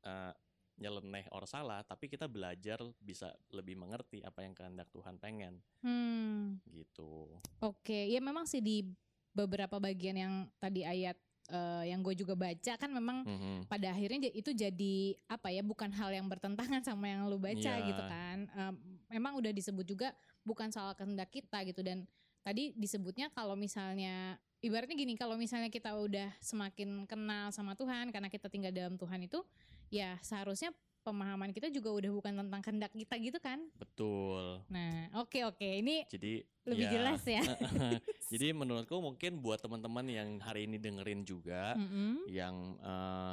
eh, 0.00 0.32
nyeleneh 0.78 1.26
or 1.34 1.42
salah, 1.42 1.82
tapi 1.82 2.06
kita 2.06 2.30
belajar 2.30 2.78
bisa 2.96 3.34
lebih 3.50 3.74
mengerti 3.74 4.22
apa 4.22 4.46
yang 4.46 4.54
kehendak 4.54 4.86
Tuhan 4.88 5.18
pengen 5.18 5.58
Hmm. 5.82 6.62
gitu. 6.64 7.34
Oke, 7.58 8.06
ya 8.06 8.20
memang 8.20 8.46
sih 8.46 8.62
di 8.62 8.86
beberapa 9.30 9.78
bagian 9.78 10.14
yang 10.14 10.34
tadi 10.58 10.82
ayat 10.82 11.18
eh, 11.48 11.88
yang 11.88 12.04
gue 12.04 12.12
juga 12.12 12.36
baca 12.36 12.76
kan 12.76 12.92
memang 12.92 13.24
Mhm. 13.24 13.58
pada 13.66 13.88
akhirnya 13.88 14.28
itu 14.28 14.52
jadi 14.52 14.96
apa 15.26 15.48
ya 15.48 15.64
bukan 15.64 15.88
hal 15.90 16.12
yang 16.12 16.28
bertentangan 16.28 16.84
sama 16.92 17.08
yang 17.08 17.24
lu 17.24 17.40
baca 17.40 17.56
Iya. 17.56 17.88
gitu 17.88 18.02
kan. 18.04 18.44
Em, 18.52 18.74
memang 19.08 19.32
udah 19.34 19.48
disebut 19.48 19.82
juga 19.82 20.12
bukan 20.44 20.68
salah 20.68 20.92
kehendak 20.92 21.32
kita 21.32 21.64
gitu 21.64 21.80
dan 21.80 22.04
tadi 22.44 22.76
disebutnya 22.76 23.32
kalau 23.32 23.56
misalnya 23.56 24.36
ibaratnya 24.58 24.96
gini 24.98 25.14
kalau 25.14 25.38
misalnya 25.38 25.70
kita 25.70 25.94
udah 25.94 26.34
semakin 26.42 27.06
kenal 27.06 27.54
sama 27.54 27.78
Tuhan 27.78 28.10
karena 28.10 28.26
kita 28.26 28.50
tinggal 28.50 28.74
dalam 28.74 28.98
Tuhan 28.98 29.22
itu 29.22 29.42
ya 29.88 30.18
seharusnya 30.20 30.74
pemahaman 31.06 31.56
kita 31.56 31.72
juga 31.72 31.88
udah 31.88 32.10
bukan 32.12 32.32
tentang 32.44 32.60
kehendak 32.60 32.92
kita 32.92 33.14
gitu 33.16 33.38
kan. 33.40 33.64
Betul. 33.80 34.60
Nah, 34.68 35.08
oke 35.16 35.40
oke 35.48 35.64
ini 35.64 36.04
Jadi 36.04 36.44
lebih 36.68 36.84
ya, 36.84 36.92
jelas 36.92 37.22
ya. 37.24 37.40
Jadi 38.32 38.52
menurutku 38.52 39.00
mungkin 39.00 39.40
buat 39.40 39.56
teman-teman 39.56 40.04
yang 40.04 40.36
hari 40.44 40.68
ini 40.68 40.76
dengerin 40.76 41.24
juga 41.24 41.72
Mm-mm. 41.80 42.28
yang 42.28 42.76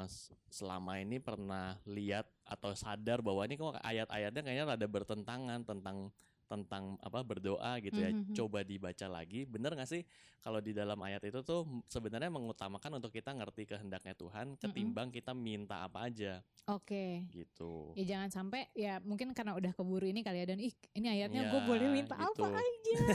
s- 0.08 0.32
selama 0.48 1.03
ini 1.03 1.20
pernah 1.20 1.75
lihat 1.84 2.32
atau 2.48 2.72
sadar 2.72 3.20
bahwa 3.20 3.44
ini 3.44 3.60
kok 3.60 3.75
ayat-ayatnya 3.84 4.41
kayaknya 4.46 4.65
rada 4.72 4.88
bertentangan 4.88 5.67
tentang 5.67 6.15
tentang 6.46 6.96
apa 7.00 7.20
berdoa 7.20 7.78
gitu 7.80 7.98
ya 7.98 8.10
Mhm. 8.10 8.34
coba 8.34 8.62
dibaca 8.62 9.06
lagi 9.06 9.44
bener 9.44 9.74
nggak 9.74 9.88
sih 9.88 10.02
kalau 10.40 10.58
di 10.58 10.72
dalam 10.72 10.98
ayat 11.00 11.22
itu 11.24 11.42
tuh 11.42 11.62
sebenarnya 11.86 12.30
mengutamakan 12.30 12.98
untuk 12.98 13.10
kita 13.10 13.30
ngerti 13.30 13.66
kehendaknya 13.68 14.14
Tuhan 14.14 14.54
ketimbang 14.56 15.10
kita 15.10 15.34
minta 15.34 15.82
apa 15.82 16.06
aja 16.06 16.46
Oke. 16.66 17.25
gitu 17.28 17.94
Ya 17.94 18.18
jangan 18.18 18.30
sampai 18.32 18.70
ya 18.72 18.98
mungkin 19.00 19.30
karena 19.32 19.54
udah 19.54 19.70
keburu 19.72 20.04
ini 20.04 20.22
kali 20.22 20.42
ya 20.42 20.48
dan 20.48 20.58
ih 20.58 20.74
ini 20.94 21.08
ayatnya 21.12 21.48
gue 21.48 21.58
Ya, 21.58 21.66
boleh 21.66 21.88
minta 21.88 22.16
apa 22.16 22.34
gitu. 22.34 22.46
aja 22.46 22.94
gitu. 22.94 23.06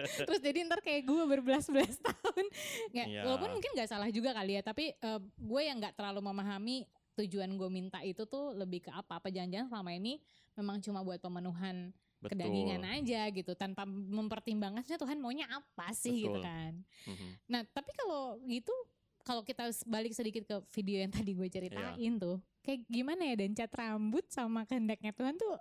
Terus 0.28 0.40
jadi 0.40 0.58
ntar 0.64 0.80
kayak 0.80 1.02
gue 1.02 1.22
berbelas-belas 1.26 1.96
tahun. 2.06 2.44
Nggak, 2.92 3.06
Ya. 3.06 3.20
Walaupun 3.24 3.50
mungkin 3.52 3.70
nggak 3.72 3.88
salah 3.88 4.08
juga 4.08 4.32
kali 4.32 4.56
ya 4.56 4.62
tapi 4.62 4.92
eh, 4.92 5.20
gue 5.20 5.60
yang 5.60 5.76
nggak 5.78 5.94
terlalu 5.94 6.20
memahami 6.22 6.84
tujuan 7.14 7.50
gue 7.54 7.70
minta 7.70 8.02
itu 8.02 8.26
tuh 8.26 8.52
lebih 8.52 8.86
ke 8.86 8.90
apa 8.90 9.22
apa 9.22 9.30
jangan-jangan 9.30 9.70
selama 9.70 9.90
ini 9.94 10.18
memang 10.54 10.82
cuma 10.82 11.00
buat 11.00 11.22
pemenuhan 11.22 11.94
betul 12.18 12.40
kedagingan 12.40 12.82
aja 12.88 13.28
gitu 13.30 13.52
tanpa 13.54 13.84
mempertimbangkan 13.86 14.82
Tuhan 14.82 15.20
maunya 15.20 15.46
apa 15.46 15.92
sih 15.92 16.26
gitu 16.26 16.40
Betul. 16.40 16.46
kan. 16.46 16.72
Mhm. 17.06 17.28
Nah, 17.52 17.60
tapi 17.68 17.90
kalau 17.94 18.40
gitu 18.48 18.72
kalau 19.24 19.40
kita 19.40 19.68
balik 19.88 20.12
sedikit 20.12 20.44
ke 20.44 20.56
video 20.74 21.00
yang 21.00 21.12
tadi 21.12 21.32
gue 21.32 21.48
ceritain 21.48 21.96
Iya. 21.96 22.20
tuh, 22.20 22.36
kayak 22.60 22.84
gimana 22.88 23.24
ya 23.24 23.34
dan 23.40 23.56
cat 23.56 23.72
rambut 23.72 24.24
sama 24.28 24.68
kehendaknya 24.68 25.12
Tuhan 25.16 25.36
tuh 25.36 25.56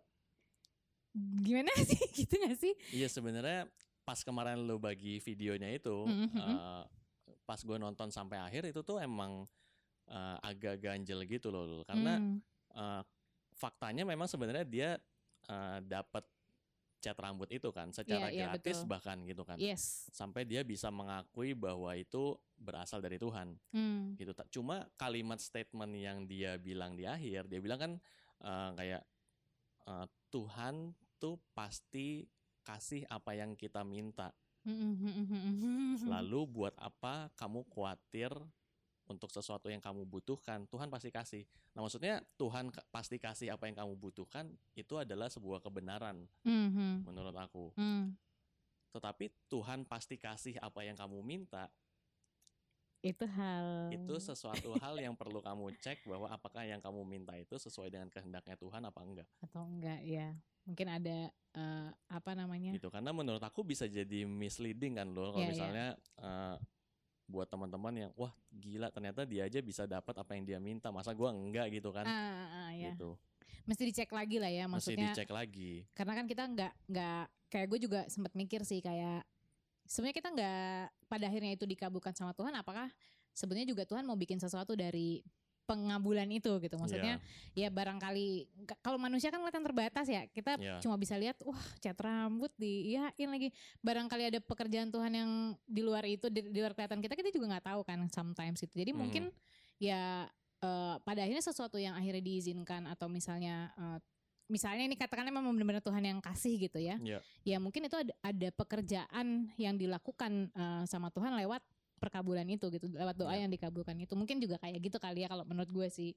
gimana 1.43 1.69
sih 1.87 1.99
gitu 2.17 2.33
gak 2.41 2.57
sih? 2.57 2.73
Iya 2.91 3.07
sebenarnya 3.07 3.69
pas 4.03 4.19
kemarin 4.19 4.59
lu 4.67 4.81
bagi 4.81 5.21
videonya 5.23 5.71
itu, 5.71 5.95
Mhm, 6.03 6.27
mhm. 6.33 6.39
eh, 6.43 6.83
pas 7.45 7.59
gue 7.59 7.77
nonton 7.79 8.09
sampai 8.11 8.39
akhir 8.39 8.67
itu 8.67 8.81
tuh 8.83 8.99
emang 8.99 9.47
eh, 10.07 10.37
agak 10.41 10.79
ganjel 10.79 11.23
gitu 11.25 11.47
loh, 11.49 11.63
Lul. 11.63 11.83
karena 11.83 12.17
Hmm, 12.17 12.37
eh, 12.73 13.01
faktanya 13.53 14.03
memang 14.03 14.25
sebenarnya 14.25 14.65
dia 14.65 14.89
eh, 15.45 15.79
dapat 15.83 16.23
cat 16.97 17.19
rambut 17.19 17.51
itu 17.51 17.67
kan 17.75 17.91
secara 17.91 18.31
Iya, 18.31 18.31
iya, 18.31 18.45
gratis 18.47 18.79
betul. 18.79 18.87
bahkan 18.87 19.17
gitu 19.27 19.43
kan, 19.43 19.59
yes. 19.59 20.07
sampai 20.15 20.47
dia 20.47 20.63
bisa 20.63 20.87
mengakui 20.87 21.51
bahwa 21.51 21.91
itu 21.99 22.31
berasal 22.55 23.03
dari 23.03 23.19
Tuhan 23.19 23.59
Hmm, 23.75 24.15
gitu. 24.15 24.31
Cuma 24.55 24.87
kalimat 24.95 25.35
statement 25.35 25.91
yang 25.99 26.23
dia 26.23 26.55
bilang 26.55 26.95
di 26.95 27.03
akhir, 27.03 27.51
dia 27.51 27.59
bilang 27.59 27.79
kan 27.79 27.91
eh, 28.39 28.69
kayak 28.79 29.03
eh, 29.83 30.07
Tuhan 30.31 30.95
tuh 31.19 31.43
pasti 31.51 32.23
kasih 32.63 33.03
apa 33.11 33.35
yang 33.35 33.59
kita 33.59 33.83
minta. 33.83 34.31
hmm, 34.63 34.95
hmm, 34.95 35.25
hmm. 35.27 36.07
Lalu 36.07 36.39
buat 36.47 36.75
apa 36.79 37.27
kamu 37.35 37.67
khawatir 37.67 38.31
untuk 39.07 39.29
sesuatu 39.29 39.67
yang 39.67 39.83
kamu 39.83 40.07
butuhkan? 40.07 40.63
Tuhan 40.67 40.87
pasti 40.87 41.11
kasih. 41.11 41.43
Nah, 41.75 41.83
maksudnya 41.83 42.23
Tuhan 42.35 42.71
pasti 42.89 43.19
kasih 43.19 43.51
apa 43.51 43.67
yang 43.67 43.75
kamu 43.75 43.93
butuhkan 43.99 44.47
itu 44.73 44.95
adalah 44.95 45.27
sebuah 45.27 45.59
kebenaran 45.59 46.23
Hmm, 46.43 46.69
hmm, 46.71 46.95
menurut 47.03 47.35
aku. 47.35 47.71
hmm. 47.75 48.15
Tetapi 48.93 49.49
Tuhan 49.49 49.83
pasti 49.83 50.15
kasih 50.15 50.55
apa 50.61 50.85
yang 50.85 50.93
kamu 50.93 51.19
minta. 51.19 51.67
Itu 53.03 53.27
hal 53.27 53.91
Itu 53.91 54.15
sesuatu 54.15 54.79
hal 54.79 54.95
yang 54.95 55.11
perlu 55.11 55.43
kamu 55.43 55.75
cek 55.83 56.07
bahwa 56.07 56.31
apakah 56.31 56.63
yang 56.63 56.79
kamu 56.79 57.03
minta 57.03 57.35
itu 57.35 57.59
sesuai 57.59 57.91
dengan 57.91 58.07
kehendaknya 58.07 58.55
Tuhan 58.55 58.79
apa 58.79 59.03
enggak. 59.03 59.27
atau 59.43 59.67
enggak 59.67 59.99
ya. 60.07 60.31
Mungkin 60.63 60.87
ada 60.87 61.27
eh, 61.51 61.89
apa 62.07 62.31
namanya? 62.31 62.71
Gitu. 62.71 62.87
Karena 62.87 63.11
menurut 63.11 63.43
aku 63.43 63.67
bisa 63.67 63.91
jadi 63.91 64.23
misleading 64.23 64.95
kan 64.95 65.11
loh 65.11 65.35
kalau 65.35 65.43
Iya, 65.43 65.43
iya. 65.43 65.51
misalnya 65.51 65.87
eh, 66.23 66.55
buat 67.33 67.49
teman-teman 67.49 67.93
yang 67.97 68.11
wah 68.13 68.29
gila 68.53 68.87
ternyata 68.87 69.25
dia 69.25 69.43
aja 69.43 69.57
bisa 69.59 69.89
dapat 69.89 70.13
apa 70.13 70.31
yang 70.31 70.45
dia 70.45 70.59
minta 70.61 70.93
masa 70.93 71.09
gua 71.11 71.33
enggak 71.33 71.73
gitu 71.73 71.89
kan 71.89 72.05
Ah, 72.05 72.13
ah, 72.13 72.49
ah, 72.53 72.69
ya. 72.71 72.93
gitu 72.93 73.17
Mesti 73.63 73.83
dicek 73.87 74.11
lagi 74.11 74.37
lah 74.37 74.51
ya 74.51 74.67
mesti 74.67 74.93
maksudnya. 74.93 75.09
dicek 75.09 75.29
lagi 75.29 75.87
karena 75.91 76.13
kan 76.13 76.25
kita 76.27 76.43
nggak 76.45 76.73
nggak 76.85 77.23
kayak 77.47 77.67
gue 77.67 77.79
juga 77.81 77.99
sempat 78.07 78.33
mikir 78.33 78.61
sih 78.61 78.77
kayak 78.79 79.23
sebenarnya 79.83 80.15
kita 80.15 80.29
nggak 80.29 80.81
pada 81.07 81.25
akhirnya 81.25 81.51
itu 81.53 81.65
dikabulkan 81.65 82.11
sama 82.11 82.33
Tuhan 82.33 82.53
apakah 82.53 82.91
sebenarnya 83.31 83.67
juga 83.67 83.83
Tuhan 83.83 84.03
mau 84.03 84.13
bikin 84.13 84.37
sesuatu 84.37 84.75
dari 84.75 85.23
pengabulan 85.63 86.27
itu 86.27 86.59
gitu 86.59 86.75
maksudnya 86.75 87.23
ya 87.53 87.71
barangkali 87.71 88.47
kalau 88.79 88.99
manusia 88.99 89.31
kan 89.31 89.39
kelihatan 89.39 89.63
terbatas 89.63 90.05
ya 90.05 90.27
kita 90.27 90.59
Iya. 90.59 90.79
cuma 90.79 90.95
bisa 90.95 91.15
lihat 91.15 91.39
wah 91.41 91.59
cat 91.79 91.95
rambut 91.95 92.51
diiyain 92.55 93.29
lagi 93.31 93.49
barangkali 93.79 94.23
ada 94.27 94.39
pekerjaan 94.39 94.91
Tuhan 94.91 95.11
yang 95.13 95.31
di 95.63 95.81
luar 95.81 96.03
itu 96.03 96.27
di, 96.27 96.51
di 96.51 96.59
luar 96.59 96.75
kelihatan 96.75 96.99
kita 96.99 97.15
kita 97.15 97.31
juga 97.31 97.55
nggak 97.55 97.65
tahu 97.65 97.81
kan 97.81 97.99
sometimes 98.09 98.59
itu 98.59 98.75
jadi 98.75 98.91
Mhm. 98.91 98.99
mungkin 98.99 99.23
ya 99.79 100.27
eh, 100.59 100.95
pada 100.99 101.23
akhirnya 101.23 101.43
sesuatu 101.43 101.75
yang 101.75 101.95
akhirnya 101.95 102.21
diizinkan 102.21 102.83
atau 102.85 103.07
misalnya 103.07 103.71
eh, 103.73 103.99
misalnya 104.45 104.83
ini 104.83 104.99
katakanlah 104.99 105.31
memang 105.31 105.55
benar-benar 105.55 105.79
Tuhan 105.79 106.03
yang 106.03 106.19
kasih 106.19 106.59
gitu 106.59 106.75
ya 106.77 106.99
Iya. 106.99 107.19
ya 107.43 107.57
mungkin 107.57 107.87
itu 107.87 107.95
ada, 107.95 108.11
ada 108.19 108.49
pekerjaan 108.51 109.47
yang 109.55 109.79
dilakukan 109.79 110.51
eh, 110.51 110.83
sama 110.85 111.07
Tuhan 111.07 111.39
lewat 111.39 111.63
perkabulan 112.03 112.43
itu 112.45 112.67
gitu 112.67 112.85
lewat 112.91 113.15
doa 113.15 113.31
Iya. 113.31 113.47
yang 113.47 113.51
dikabulkan 113.51 113.95
itu. 113.97 114.13
Mungkin 114.13 114.37
juga 114.37 114.59
kayak 114.59 114.79
gitu 114.83 114.97
kali 114.99 115.23
ya 115.23 115.31
kalau 115.31 115.47
menurut 115.47 115.71
gue 115.71 115.87
sih. 115.87 116.11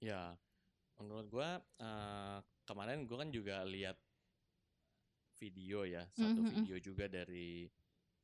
Ya. 0.00 0.36
Menurut 0.96 1.28
gua 1.28 1.60
eh, 1.60 2.38
kemarin 2.64 3.04
gua 3.04 3.24
kan 3.24 3.30
juga 3.30 3.64
lihat 3.64 3.96
video 5.36 5.84
ya 5.84 6.08
satu 6.16 6.32
Mhm, 6.32 6.40
mhm. 6.40 6.52
video 6.64 6.76
juga 6.80 7.04
dari 7.06 7.68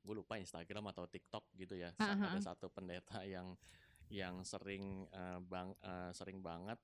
gue 0.02 0.14
lupa 0.16 0.34
Instagram 0.34 0.90
atau 0.90 1.04
TikTok 1.06 1.52
gitu 1.54 1.76
ya. 1.76 1.92
Sa- 1.94 2.16
ah, 2.16 2.32
ada 2.32 2.40
satu 2.40 2.72
pendeta 2.72 3.20
yang 3.22 3.52
yang 4.08 4.40
sering 4.42 5.04
eh, 5.08 5.38
bang 5.42 5.72
eh, 5.78 6.10
sering 6.12 6.40
banget 6.40 6.80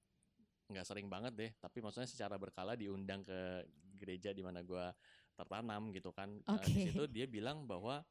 nggak 0.69 0.85
sering 0.85 1.09
banget 1.09 1.33
deh 1.33 1.50
tapi 1.57 1.81
maksudnya 1.81 2.05
secara 2.05 2.37
berkala 2.37 2.76
diundang 2.76 3.25
ke 3.25 3.64
gereja 3.97 4.37
di 4.37 4.45
mana 4.45 4.61
gua 4.61 4.93
tertanam 5.38 5.95
gitu 5.95 6.11
kan 6.11 6.42
Eh, 6.42 6.52
Oke. 6.52 6.66
di 6.66 6.83
situ 6.85 7.07
dia 7.07 7.25
bilang 7.25 7.62
bahwa 7.64 8.02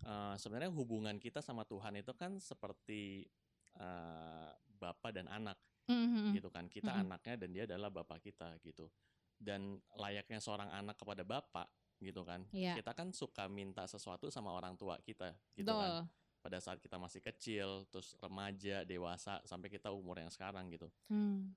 eh, 0.00 0.34
sebenarnya 0.34 0.72
hubungan 0.72 1.16
kita 1.16 1.38
sama 1.38 1.62
Tuhan 1.62 1.92
itu 1.94 2.12
kan 2.14 2.40
seperti 2.40 3.28
eh, 3.76 4.50
bapak 4.74 5.12
dan 5.12 5.28
anak 5.28 5.60
Mhm. 5.86 6.32
gitu 6.32 6.48
kan 6.48 6.64
kita 6.66 6.88
Mm-mm. 6.88 7.02
anaknya 7.04 7.34
dan 7.36 7.48
dia 7.50 7.64
adalah 7.66 7.90
bapak 7.90 8.22
kita 8.22 8.54
gitu 8.60 8.86
dan 9.36 9.74
layaknya 9.92 10.38
seorang 10.38 10.70
anak 10.70 10.94
kepada 10.94 11.20
bapak 11.20 11.66
gitu 11.98 12.22
kan 12.22 12.46
Iya. 12.50 12.74
kita 12.74 12.94
kan 12.94 13.10
suka 13.10 13.44
minta 13.44 13.84
sesuatu 13.84 14.30
sama 14.30 14.50
orang 14.50 14.72
tua 14.74 14.96
kita 14.98 15.34
gitu 15.52 15.66
Betul. 15.66 15.76
kan 15.76 15.92
pada 16.40 16.56
saat 16.56 16.78
kita 16.78 16.96
masih 16.96 17.20
kecil 17.20 17.84
terus 17.86 18.16
remaja 18.16 18.80
dewasa 18.82 19.42
sampai 19.44 19.68
kita 19.68 19.92
umur 19.92 20.16
yang 20.16 20.30
sekarang 20.30 20.70
gitu 20.70 20.88
Hmm. 21.06 21.52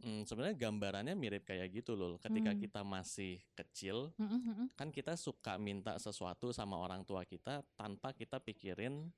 Hmm, 0.00 0.24
sebenarnya 0.24 0.56
gambarannya 0.56 1.12
mirip 1.12 1.44
kayak 1.44 1.68
gitu 1.76 1.92
loh 1.92 2.16
ketika 2.16 2.56
Hmm. 2.56 2.60
kita 2.60 2.80
masih 2.80 3.36
kecil 3.52 4.16
Mhm, 4.16 4.40
mhm. 4.40 4.66
kan 4.72 4.88
kita 4.88 5.12
suka 5.12 5.60
minta 5.60 6.00
sesuatu 6.00 6.56
sama 6.56 6.80
orang 6.80 7.04
tua 7.04 7.20
kita 7.28 7.60
tanpa 7.76 8.16
kita 8.16 8.40
pikirin 8.40 9.12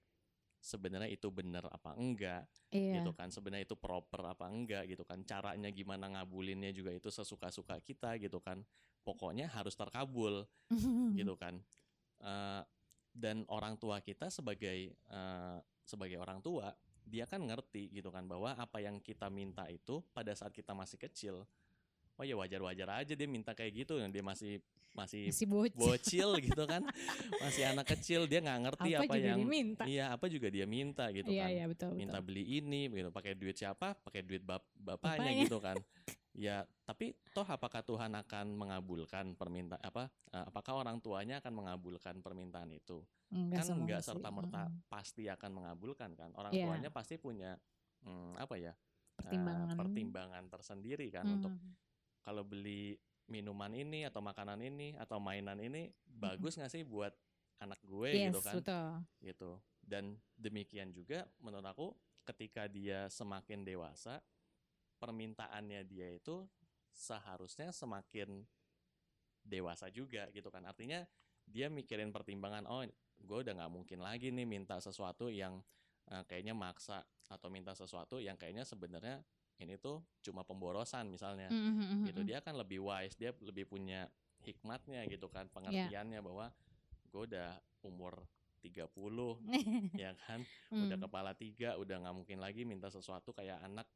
sebenarnya 0.58 1.10
itu 1.10 1.30
benar 1.30 1.66
apa 1.70 1.94
enggak 1.94 2.46
Iya. 2.74 2.98
gitu 3.02 3.10
kan 3.14 3.30
sebenarnya 3.30 3.66
itu 3.66 3.78
proper 3.78 4.22
apa 4.26 4.46
enggak 4.50 4.90
gitu 4.90 5.02
kan 5.06 5.22
caranya 5.22 5.70
gimana 5.70 6.10
ngabulinnya 6.18 6.70
juga 6.74 6.90
itu 6.94 7.10
sesuka-suka 7.10 7.78
kita 7.82 8.18
gitu 8.18 8.38
kan 8.42 8.62
pokoknya 9.06 9.46
harus 9.50 9.74
terkabul 9.78 10.46
gitu 11.18 11.34
kan 11.38 11.62
Eh, 12.22 12.62
dan 13.12 13.42
orang 13.50 13.74
tua 13.76 13.98
kita 13.98 14.30
sebagai 14.30 14.94
eh, 14.94 15.58
sebagai 15.82 16.16
orang 16.22 16.38
tua 16.38 16.70
dia 17.12 17.28
kan 17.28 17.44
ngerti 17.44 17.92
gitu 17.92 18.08
kan 18.08 18.24
bahwa 18.24 18.56
apa 18.56 18.80
yang 18.80 18.96
kita 18.96 19.28
minta 19.28 19.68
itu 19.68 20.00
pada 20.16 20.32
saat 20.32 20.48
kita 20.50 20.72
masih 20.72 20.96
kecil 20.96 21.44
oh 22.16 22.24
ya 22.24 22.32
wajar-wajar 22.32 23.04
aja 23.04 23.12
dia 23.12 23.28
minta 23.28 23.52
kayak 23.52 23.84
gitu 23.84 24.00
dia 24.00 24.24
masih 24.24 24.64
masih 24.92 25.28
Masih 25.32 25.48
bocil. 25.48 25.76
bocil 25.80 26.28
gitu 26.44 26.62
kan 26.68 26.84
masih 27.40 27.64
anak 27.64 27.88
kecil 27.96 28.28
dia 28.28 28.44
nggak 28.44 28.60
ngerti 28.68 28.90
apa, 28.92 29.04
apa, 29.08 29.14
juga 29.16 29.24
yang 29.28 29.38
diminta. 29.40 29.82
iya 29.88 30.04
apa 30.12 30.26
juga 30.28 30.48
dia 30.52 30.66
minta 30.68 31.08
gitu 31.08 31.32
Iya, 31.32 31.44
kan 31.44 31.50
iya 31.52 31.64
betul 31.68 31.90
minta 31.96 32.20
betul. 32.20 32.26
beli 32.28 32.44
ini 32.60 32.80
gitu 32.88 33.08
pakai 33.08 33.32
duit 33.32 33.56
siapa 33.56 33.96
pakai 33.96 34.20
duit 34.20 34.44
bap 34.44 34.60
bapaknya, 34.76 35.20
Bapaknya. 35.20 35.42
gitu 35.48 35.58
kan 35.64 35.76
ya 36.32 36.64
tapi 36.82 37.12
toh 37.30 37.44
apakah 37.44 37.80
Tuhan 37.80 38.08
akan 38.16 38.56
mengabulkan 38.56 39.36
permintaan 39.36 39.78
apa 39.78 40.08
eh, 40.32 40.44
apakah 40.44 40.80
orang 40.80 40.96
tuanya 40.98 41.38
akan 41.38 41.52
mengabulkan 41.54 42.20
permintaan 42.20 42.72
itu 42.72 43.04
Enggak 43.28 43.60
kan 43.60 43.64
semua 43.66 43.84
nggak 43.86 44.00
sih. 44.00 44.08
serta 44.08 44.28
merta 44.28 44.62
Mhm. 44.66 44.76
pasti 44.86 45.22
akan 45.26 45.50
mengabulkan 45.52 46.10
kan 46.12 46.32
orang 46.32 46.52
Iya. 46.52 46.64
tuanya 46.66 46.88
pasti 46.88 47.16
punya 47.16 47.56
hmm, 48.00 48.36
apa 48.36 48.56
ya 48.56 48.72
eh, 48.72 49.14
Pertimbangan. 49.14 49.76
pertimbangan 49.76 50.44
tersendiri 50.48 51.06
kan 51.08 51.28
untuk 51.28 51.52
Mhm. 51.52 51.70
kalau 52.20 52.42
beli 52.42 52.96
minuman 53.24 53.70
ini 53.70 54.02
atau 54.02 54.18
makanan 54.18 54.58
ini 54.58 54.96
atau 54.96 55.16
mainan 55.16 55.56
ini 55.58 55.86
bagus 56.02 56.56
nggak 56.56 56.68
sih 56.70 56.82
buat 56.82 57.12
anak 57.58 57.78
gue 57.82 58.08
Yes, 58.10 58.32
gitu 58.32 58.40
kan 58.40 58.54
betul. 58.58 58.88
gitu 59.20 59.50
dan 59.80 60.04
demikian 60.34 60.90
juga 60.90 61.22
menurut 61.38 61.64
aku 61.64 61.86
ketika 62.24 62.66
dia 62.66 63.06
semakin 63.08 63.62
dewasa 63.62 64.18
permintaannya 65.02 65.82
dia 65.82 66.06
itu 66.14 66.46
seharusnya 66.94 67.74
semakin 67.74 68.46
dewasa 69.42 69.90
juga 69.90 70.30
gitu 70.30 70.46
kan 70.48 70.62
artinya 70.62 71.02
dia 71.42 71.66
mikirin 71.66 72.14
pertimbangan 72.14 72.62
oh 72.70 72.86
gue 73.18 73.38
udah 73.42 73.54
nggak 73.58 73.72
mungkin 73.72 73.98
lagi 73.98 74.30
nih 74.30 74.46
minta 74.46 74.78
sesuatu 74.78 75.26
yang 75.26 75.58
eh, 76.06 76.22
kayaknya 76.30 76.54
maksa 76.54 77.02
atau 77.26 77.50
minta 77.50 77.74
sesuatu 77.74 78.22
yang 78.22 78.38
kayaknya 78.38 78.62
sebenarnya 78.62 79.18
ini 79.58 79.74
tuh 79.78 79.98
cuma 80.22 80.46
pemborosan 80.46 81.10
misalnya 81.10 81.50
Mm, 81.50 81.58
mm, 81.58 81.74
mm, 81.74 82.02
gitu 82.06 82.20
mm. 82.22 82.28
dia 82.30 82.38
kan 82.38 82.54
lebih 82.54 82.78
wise 82.82 83.18
dia 83.18 83.34
lebih 83.42 83.66
punya 83.66 84.06
hikmatnya 84.42 85.06
gitu 85.10 85.26
kan 85.26 85.46
Iya. 85.46 85.54
pengertiannya 85.54 86.20
bahwa 86.22 86.46
gue 87.10 87.22
udah 87.26 87.58
umur 87.82 88.22
30 88.62 89.38
ya 90.02 90.14
kan 90.26 90.46
udah 90.70 90.98
Mm. 90.98 91.02
kepala 91.02 91.34
tiga 91.34 91.74
udah 91.78 91.98
nggak 91.98 92.14
mungkin 92.14 92.38
lagi 92.38 92.62
minta 92.62 92.86
sesuatu 92.86 93.34
kayak 93.34 93.58
anak 93.58 93.86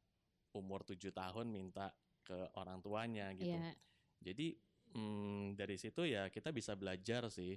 umur 0.57 0.81
tujuh 0.83 1.13
tahun 1.13 1.47
minta 1.47 1.93
ke 2.21 2.35
orang 2.57 2.81
tuanya 2.81 3.31
gitu 3.31 3.53
Iya. 3.53 3.71
jadi 4.19 4.47
mm, 4.91 5.55
dari 5.55 5.77
situ 5.77 6.03
ya 6.03 6.27
kita 6.27 6.49
bisa 6.51 6.73
belajar 6.73 7.29
sih 7.29 7.53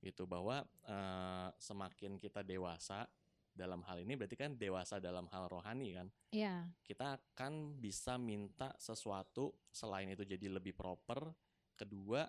gitu 0.00 0.24
bahwa 0.24 0.62
eh, 0.86 1.48
semakin 1.58 2.16
kita 2.16 2.40
dewasa 2.40 3.04
dalam 3.50 3.82
hal 3.84 4.00
ini 4.00 4.14
berarti 4.14 4.38
kan 4.38 4.54
dewasa 4.56 4.96
dalam 4.96 5.26
hal 5.28 5.50
rohani 5.50 5.92
kan 5.92 6.08
Iya. 6.32 6.70
kita 6.80 7.18
akan 7.20 7.76
bisa 7.76 8.16
minta 8.16 8.72
sesuatu 8.78 9.52
selain 9.68 10.08
itu 10.08 10.24
jadi 10.24 10.48
lebih 10.48 10.72
proper 10.72 11.34
kedua 11.76 12.24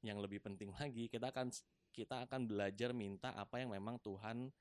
yang 0.00 0.22
lebih 0.22 0.38
penting 0.38 0.70
lagi 0.70 1.10
kita 1.10 1.34
akan 1.34 1.50
kita 1.90 2.22
akan 2.28 2.46
belajar 2.46 2.94
minta 2.94 3.34
apa 3.34 3.58
yang 3.58 3.74
memang 3.74 3.98
Tuhan 3.98 4.52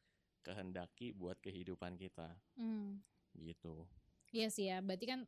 kehendaki 0.41 1.13
buat 1.13 1.37
kehidupan 1.37 1.93
kita 1.93 2.33
Mm. 2.57 2.97
Gitu. 3.41 3.85
Iya 4.33 4.47
sih 4.51 4.67
ya, 4.67 4.83
berarti 4.83 5.05
kan 5.07 5.19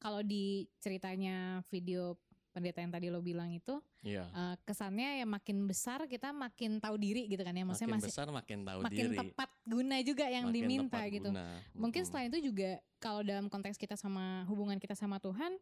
kalau 0.00 0.24
di 0.24 0.66
ceritanya 0.80 1.60
video 1.68 2.16
pendeta 2.50 2.82
yang 2.82 2.90
tadi 2.90 3.06
lo 3.08 3.22
bilang 3.22 3.50
itu 3.50 3.78
iya 4.02 4.26
eh, 4.26 4.54
kesannya 4.66 5.22
ya 5.22 5.26
makin 5.26 5.64
besar 5.64 6.04
kita 6.04 6.34
makin 6.34 6.78
tahu 6.78 6.98
diri 6.98 7.30
gitu 7.30 7.40
kan 7.40 7.54
ya, 7.54 7.62
maksudnya 7.62 7.94
makin 7.94 8.02
masih 8.02 8.12
besar 8.12 8.26
makin 8.28 8.58
tahu 8.62 8.78
makin 8.82 8.98
diri 8.98 9.16
tepat 9.16 9.50
guna 9.64 9.96
juga 10.02 10.26
yang 10.26 10.46
makin 10.50 10.56
diminta 10.56 11.00
gitu. 11.06 11.30
guna. 11.30 11.46
Mungkin 11.78 12.02
selain 12.04 12.28
itu 12.28 12.50
juga 12.50 12.70
kalau 12.98 13.22
dalam 13.22 13.46
konteks 13.46 13.78
kita 13.78 13.94
sama 13.94 14.42
hubungan 14.50 14.76
kita 14.82 14.98
sama 14.98 15.22
Tuhan 15.22 15.54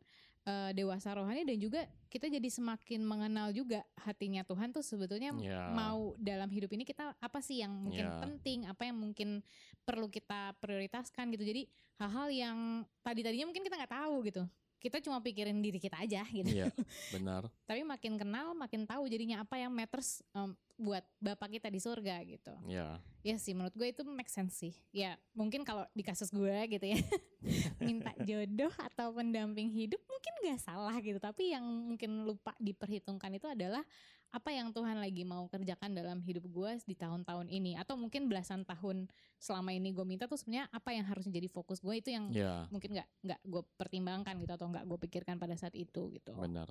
eh, 0.48 0.70
dewasa 0.72 1.12
rohani 1.12 1.44
dan 1.44 1.58
juga 1.60 1.84
kita 2.08 2.26
jadi 2.26 2.48
semakin 2.48 3.04
mengenal 3.04 3.52
juga 3.52 3.84
hatinya 4.00 4.40
Tuhan 4.42 4.72
tuh 4.72 4.80
sebetulnya 4.80 5.36
Ya. 5.36 5.68
mau 5.70 6.16
dalam 6.16 6.48
hidup 6.48 6.72
ini 6.72 6.88
kita 6.88 7.12
apa 7.20 7.38
sih 7.44 7.60
yang 7.60 7.74
mungkin 7.74 8.06
Ya. 8.08 8.16
penting, 8.16 8.58
apa 8.64 8.88
yang 8.88 8.96
mungkin 8.96 9.44
perlu 9.84 10.08
kita 10.08 10.56
prioritaskan 10.56 11.28
gitu. 11.36 11.44
Jadi 11.44 11.62
hal-hal 12.00 12.28
yang 12.32 12.58
tadi 13.02 13.20
tadinya 13.20 13.50
mungkin 13.50 13.60
kita 13.60 13.76
nggak 13.76 13.92
tahu 13.92 14.24
gitu. 14.24 14.42
Kita 14.78 15.02
cuma 15.02 15.18
pikirin 15.18 15.58
diri 15.58 15.82
kita 15.82 15.98
aja 15.98 16.22
gitu. 16.30 16.48
Iya, 16.48 16.70
benar. 17.14 17.50
Tapi 17.66 17.82
makin 17.82 18.14
kenal, 18.14 18.54
makin 18.54 18.86
tahu 18.86 19.10
jadinya 19.10 19.42
apa 19.42 19.58
yang 19.58 19.74
matters 19.74 20.22
em, 20.32 20.54
buat 20.78 21.02
bapak 21.18 21.58
kita 21.58 21.68
di 21.68 21.82
surga 21.82 22.22
gitu. 22.22 22.54
Ya, 22.70 23.02
Ya 23.26 23.34
sih 23.36 23.50
menurut 23.52 23.74
gue 23.74 23.90
itu 23.90 24.06
make 24.06 24.30
sense 24.30 24.56
sih. 24.62 24.74
Ya 24.94 25.18
mungkin 25.34 25.66
kalau 25.66 25.82
di 25.90 26.06
kasus 26.06 26.30
gue 26.30 26.54
gitu 26.70 26.86
ya 26.86 26.96
minta 27.82 28.14
jodoh 28.28 28.70
atau 28.78 29.10
pendamping 29.10 29.68
hidup 29.68 29.98
mungkin 30.06 30.32
gak 30.46 30.62
salah 30.62 30.94
gitu. 31.02 31.18
Tapi 31.18 31.50
yang 31.52 31.66
mungkin 31.66 32.22
lupa 32.22 32.54
diperhitungkan 32.62 33.34
itu 33.34 33.50
adalah 33.50 33.82
apa 34.28 34.52
yang 34.52 34.68
Tuhan 34.76 35.00
lagi 35.00 35.24
mau 35.24 35.48
kerjakan 35.48 35.96
dalam 35.96 36.20
hidup 36.20 36.44
gue 36.52 36.70
di 36.84 36.92
tahun-tahun 36.92 37.48
ini 37.48 37.80
atau 37.80 37.96
mungkin 37.96 38.28
belasan 38.28 38.60
tahun 38.68 39.08
selama 39.40 39.72
ini 39.72 39.88
gue 39.96 40.04
minta 40.04 40.28
tuh 40.28 40.36
sebenarnya 40.36 40.68
apa 40.68 40.90
yang 40.92 41.06
harus 41.08 41.24
jadi 41.24 41.48
fokus 41.48 41.80
gue 41.80 41.96
itu 41.96 42.12
yang 42.12 42.28
ya, 42.28 42.68
mungkin 42.68 42.92
nggak 42.92 43.08
nggak 43.24 43.40
gue 43.48 43.62
pertimbangkan 43.80 44.34
gitu 44.44 44.52
atau 44.52 44.68
nggak 44.68 44.84
gue 44.84 44.98
pikirkan 45.08 45.40
pada 45.40 45.56
saat 45.56 45.72
itu 45.72 46.12
gitu. 46.12 46.36
Oke 46.36 46.44
benar. 46.44 46.68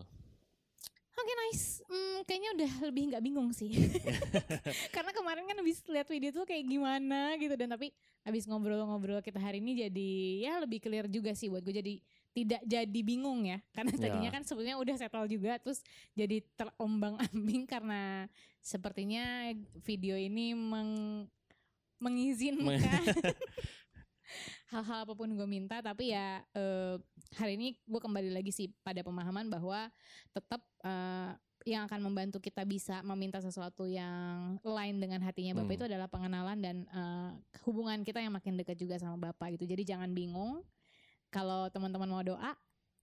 nice, 1.49 1.81
Hmm, 1.87 2.21
kayaknya 2.27 2.49
udah 2.53 2.71
lebih 2.91 3.03
nggak 3.09 3.23
bingung 3.23 3.49
sih. 3.55 3.71
Karena 4.95 5.11
kemarin 5.15 5.47
kan 5.49 5.57
habis 5.57 5.81
lihat 5.87 6.07
video 6.11 6.29
tuh 6.29 6.45
kayak 6.45 6.67
gimana 6.67 7.33
gitu 7.41 7.55
dan 7.57 7.73
tapi 7.73 7.89
habis 8.21 8.43
ngobrol-ngobrol 8.45 9.23
kita 9.23 9.39
hari 9.39 9.63
ini 9.63 9.87
jadi 9.87 10.11
ya 10.43 10.53
lebih 10.59 10.83
clear 10.83 11.07
juga 11.07 11.31
sih 11.33 11.47
buat 11.47 11.63
gue 11.63 11.73
jadi 11.79 11.93
tidak 12.38 12.62
jadi 12.62 13.00
bingung 13.01 13.50
ya 13.50 13.58
karena 13.74 13.98
Ya. 13.98 14.01
tadinya 14.06 14.29
kan 14.29 14.46
sebetulnya 14.46 14.77
udah 14.77 14.94
settle 14.94 15.25
juga 15.25 15.58
terus 15.58 15.82
jadi 16.13 16.46
terombang-ambing 16.53 17.66
karena 17.66 18.29
sepertinya 18.61 19.50
video 19.81 20.14
ini 20.14 20.53
meng 20.53 21.25
mengizinkan 21.98 22.70
hal-hal 24.70 25.07
apa 25.07 25.14
pun 25.16 25.31
gue 25.33 25.48
minta 25.48 25.81
tapi 25.81 26.14
ya 26.14 26.44
eh, 26.51 27.00
hari 27.40 27.57
ini 27.57 27.79
gue 27.81 27.98
kembali 27.98 28.29
lagi 28.29 28.53
sih 28.53 28.70
pada 28.83 29.01
pemahaman 29.01 29.50
bahwa 29.50 29.90
tetap 30.29 30.61
eh, 30.83 31.33
yang 31.66 31.83
akan 31.83 32.00
membantu 32.00 32.38
kita 32.40 32.64
bisa 32.64 33.01
meminta 33.01 33.42
sesuatu 33.42 33.90
yang 33.90 34.55
lain 34.61 35.01
dengan 35.01 35.20
hatinya 35.20 35.57
Bapak 35.57 35.66
Hmm. 35.68 35.77
itu 35.81 35.85
adalah 35.90 36.07
pengenalan 36.07 36.57
dan 36.61 36.77
eh, 36.85 37.31
hubungan 37.66 38.05
kita 38.05 38.22
yang 38.22 38.31
makin 38.31 38.55
dekat 38.55 38.77
juga 38.77 39.01
sama 39.01 39.18
Bapak 39.18 39.57
gitu. 39.57 39.66
Jadi 39.66 39.83
jangan 39.83 40.14
bingung 40.14 40.61
kalau 41.29 41.68
teman-teman 41.68 42.07
mau 42.07 42.24
doa 42.24 42.53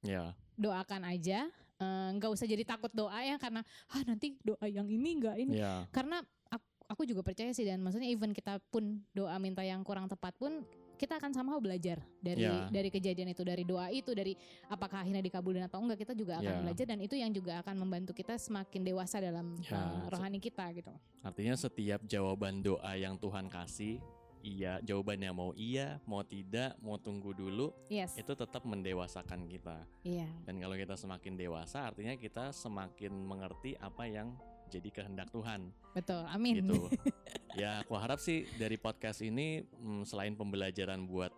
Ya, 0.01 0.37
doakan 0.55 1.05
aja 1.07 1.49
Eh, 1.75 2.09
nggak 2.15 2.31
usah 2.31 2.47
jadi 2.47 2.63
takut 2.63 2.95
doa 2.95 3.19
ya 3.19 3.35
karena 3.35 3.67
ah 3.91 4.03
nanti 4.07 4.39
doa 4.41 4.63
yang 4.63 4.87
ini 4.87 5.19
nggak 5.19 5.37
ini 5.43 5.59
ya, 5.59 5.83
karena 5.91 6.23
aku, 6.47 6.63
aku 6.87 7.03
juga 7.03 7.27
percaya 7.27 7.51
sih 7.51 7.67
dan 7.67 7.83
maksudnya 7.83 8.07
even 8.07 8.31
kita 8.31 8.63
pun 8.71 9.03
doa 9.11 9.35
minta 9.43 9.59
yang 9.59 9.83
kurang 9.83 10.07
tepat 10.07 10.39
pun 10.39 10.63
kita 10.95 11.19
akan 11.19 11.35
somehow 11.35 11.59
belajar 11.59 11.99
dari 12.23 12.47
Ya. 12.47 12.71
dari 12.71 12.95
kejadian 12.95 13.35
itu 13.35 13.43
dari 13.43 13.67
doa 13.67 13.91
itu 13.91 14.15
dari 14.15 14.39
apakah 14.71 15.03
akhirnya 15.03 15.19
dikabulin 15.21 15.67
atau 15.67 15.83
enggak 15.83 16.07
kita 16.07 16.15
juga 16.15 16.39
akan 16.39 16.55
Ya. 16.55 16.63
belajar 16.63 16.87
dan 16.87 17.03
itu 17.03 17.19
yang 17.19 17.35
juga 17.35 17.59
akan 17.59 17.75
membantu 17.75 18.15
kita 18.15 18.39
semakin 18.39 18.87
dewasa 18.87 19.19
dalam 19.19 19.59
Ya, 19.59 19.75
uh, 19.75 20.07
se- 20.07 20.15
rohani 20.15 20.39
kita 20.39 20.71
gitu. 20.71 20.95
artinya 21.27 21.59
setiap 21.59 22.07
jawaban 22.07 22.63
doa 22.63 22.95
yang 22.95 23.19
Tuhan 23.19 23.51
kasih, 23.51 23.99
iya, 24.45 24.77
jawabannya 24.85 25.33
mau 25.33 25.51
iya, 25.57 25.97
mau 26.05 26.21
tidak, 26.21 26.77
mau 26.85 27.01
tunggu 27.01 27.33
dulu, 27.33 27.73
Yes. 27.89 28.13
itu 28.15 28.37
tetap 28.37 28.63
mendewasakan 28.63 29.49
kita. 29.49 29.89
Iya. 30.05 30.29
Dan 30.45 30.61
kalau 30.61 30.77
kita 30.77 30.95
semakin 30.95 31.35
dewasa, 31.35 31.89
artinya 31.89 32.13
kita 32.15 32.53
semakin 32.53 33.11
mengerti 33.11 33.73
apa 33.81 34.05
yang 34.05 34.37
jadi 34.69 34.89
kehendak 34.93 35.33
Tuhan. 35.33 35.73
Betul. 35.97 36.23
Amin. 36.29 36.61
gitu. 36.61 36.93
ya, 37.61 37.81
aku 37.81 37.97
harap 37.97 38.21
sih 38.21 38.45
dari 38.61 38.77
podcast 38.77 39.25
ini 39.25 39.65
mm, 39.65 40.05
selain 40.05 40.37
pembelajaran 40.37 41.09
buat 41.09 41.33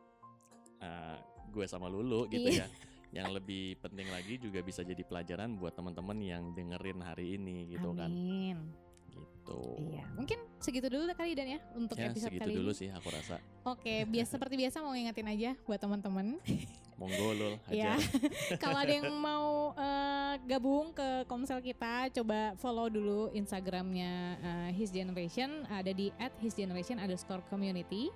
uh, 0.82 1.16
gue 1.48 1.64
sama 1.70 1.86
Lulu 1.86 2.26
gitu 2.28 2.50
Iya. 2.50 2.66
ya, 2.66 3.22
yang 3.22 3.32
lebih 3.32 3.78
penting 3.80 4.10
lagi 4.10 4.36
juga 4.36 4.60
bisa 4.60 4.82
jadi 4.82 5.00
pelajaran 5.06 5.56
buat 5.56 5.72
teman-teman 5.72 6.18
yang 6.20 6.42
dengerin 6.52 7.00
hari 7.00 7.38
ini 7.38 7.70
gitu 7.70 7.94
kan. 7.94 8.10
Gitu. 9.46 9.62
Iya. 9.94 10.04
Mungkin 10.18 10.38
segitu 10.58 10.90
dulu 10.90 11.06
kali 11.14 11.38
Dan 11.38 11.54
ya 11.54 11.60
untuk 11.78 11.94
Ya, 11.94 12.10
episode 12.10 12.34
segitu 12.34 12.42
kali 12.42 12.54
dulu 12.58 12.70
ini. 12.74 12.80
sih 12.82 12.88
aku 12.90 13.08
rasa. 13.14 13.38
Oke, 13.62 14.02
biasa 14.10 14.30
seperti 14.34 14.54
biasa 14.58 14.76
mau 14.82 14.90
ingetin 14.90 15.28
aja 15.30 15.50
buat 15.62 15.78
teman-teman 15.78 16.34
Monggo 16.98 17.36
Lul, 17.36 17.54
Ya, 17.68 17.94
ajar. 17.94 18.00
kalau 18.62 18.80
ada 18.80 18.88
yang 18.88 19.12
mau 19.20 19.76
eh, 19.76 20.34
gabung 20.48 20.96
ke 20.96 21.28
Komsel 21.28 21.60
kita, 21.60 22.08
coba 22.08 22.56
follow 22.56 22.88
dulu 22.88 23.28
Instagramnya 23.36 24.12
eh, 24.40 24.70
His 24.74 24.88
Generation, 24.90 25.68
ada 25.68 25.92
di 25.92 26.08
@hisgeneration 26.40 26.96
underscore 26.96 27.44
community. 27.52 28.08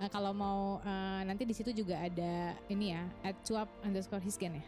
Eh, 0.00 0.08
kalau 0.08 0.32
mau 0.32 0.80
eh, 0.80 1.20
nanti 1.28 1.44
di 1.44 1.52
situ 1.52 1.76
juga 1.76 2.00
ada 2.00 2.56
ini 2.72 2.96
ya, 2.96 3.04
@cuap 3.44 3.68
underscore 3.84 4.24
hisgen 4.24 4.56
ya, 4.56 4.64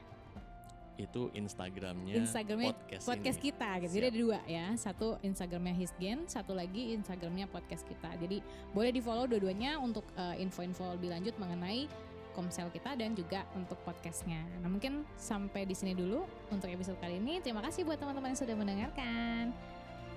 Itu 0.95 1.31
Instagramnya, 1.35 2.15
Instagramnya 2.23 2.71
podcast, 2.71 3.05
podcast 3.07 3.39
ini. 3.43 3.47
kita 3.51 3.71
gitu. 3.83 3.93
Jadi 3.99 4.07
ada 4.07 4.19
dua 4.19 4.39
ya, 4.47 4.67
satu 4.79 5.19
Instagramnya 5.27 5.75
hisgen, 5.75 6.27
satu 6.31 6.55
lagi 6.55 6.95
Instagramnya 6.95 7.51
podcast 7.51 7.83
kita. 7.85 8.15
Jadi 8.19 8.39
boleh 8.71 8.91
di 8.95 9.01
follow 9.03 9.27
dua-duanya 9.27 9.77
untuk 9.83 10.07
eh, 10.15 10.39
info-info 10.39 10.95
lebih 10.95 11.11
lanjut 11.11 11.35
mengenai 11.37 11.91
Komsel 12.35 12.67
kita 12.75 12.99
dan 12.99 13.15
juga 13.15 13.47
untuk 13.55 13.79
podcastnya. 13.87 14.43
Nah 14.59 14.67
mungkin 14.67 15.07
sampai 15.15 15.71
di 15.71 15.73
sini 15.79 15.95
dulu 15.95 16.27
untuk 16.51 16.67
episode 16.67 16.99
kali 16.99 17.23
ini. 17.23 17.39
Terima 17.39 17.63
kasih 17.63 17.87
buat 17.87 17.97
teman-teman 18.03 18.35
yang 18.35 18.41
sudah 18.43 18.57
mendengarkan. 18.59 19.55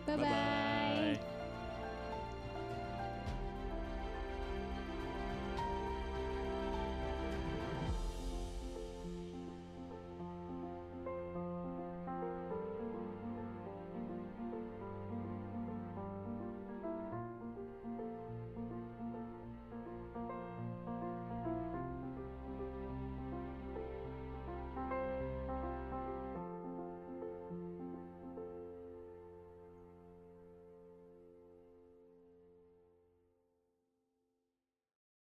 Bye 0.09 0.17
bye. 0.17 0.25
Bye-bye. 0.25 1.36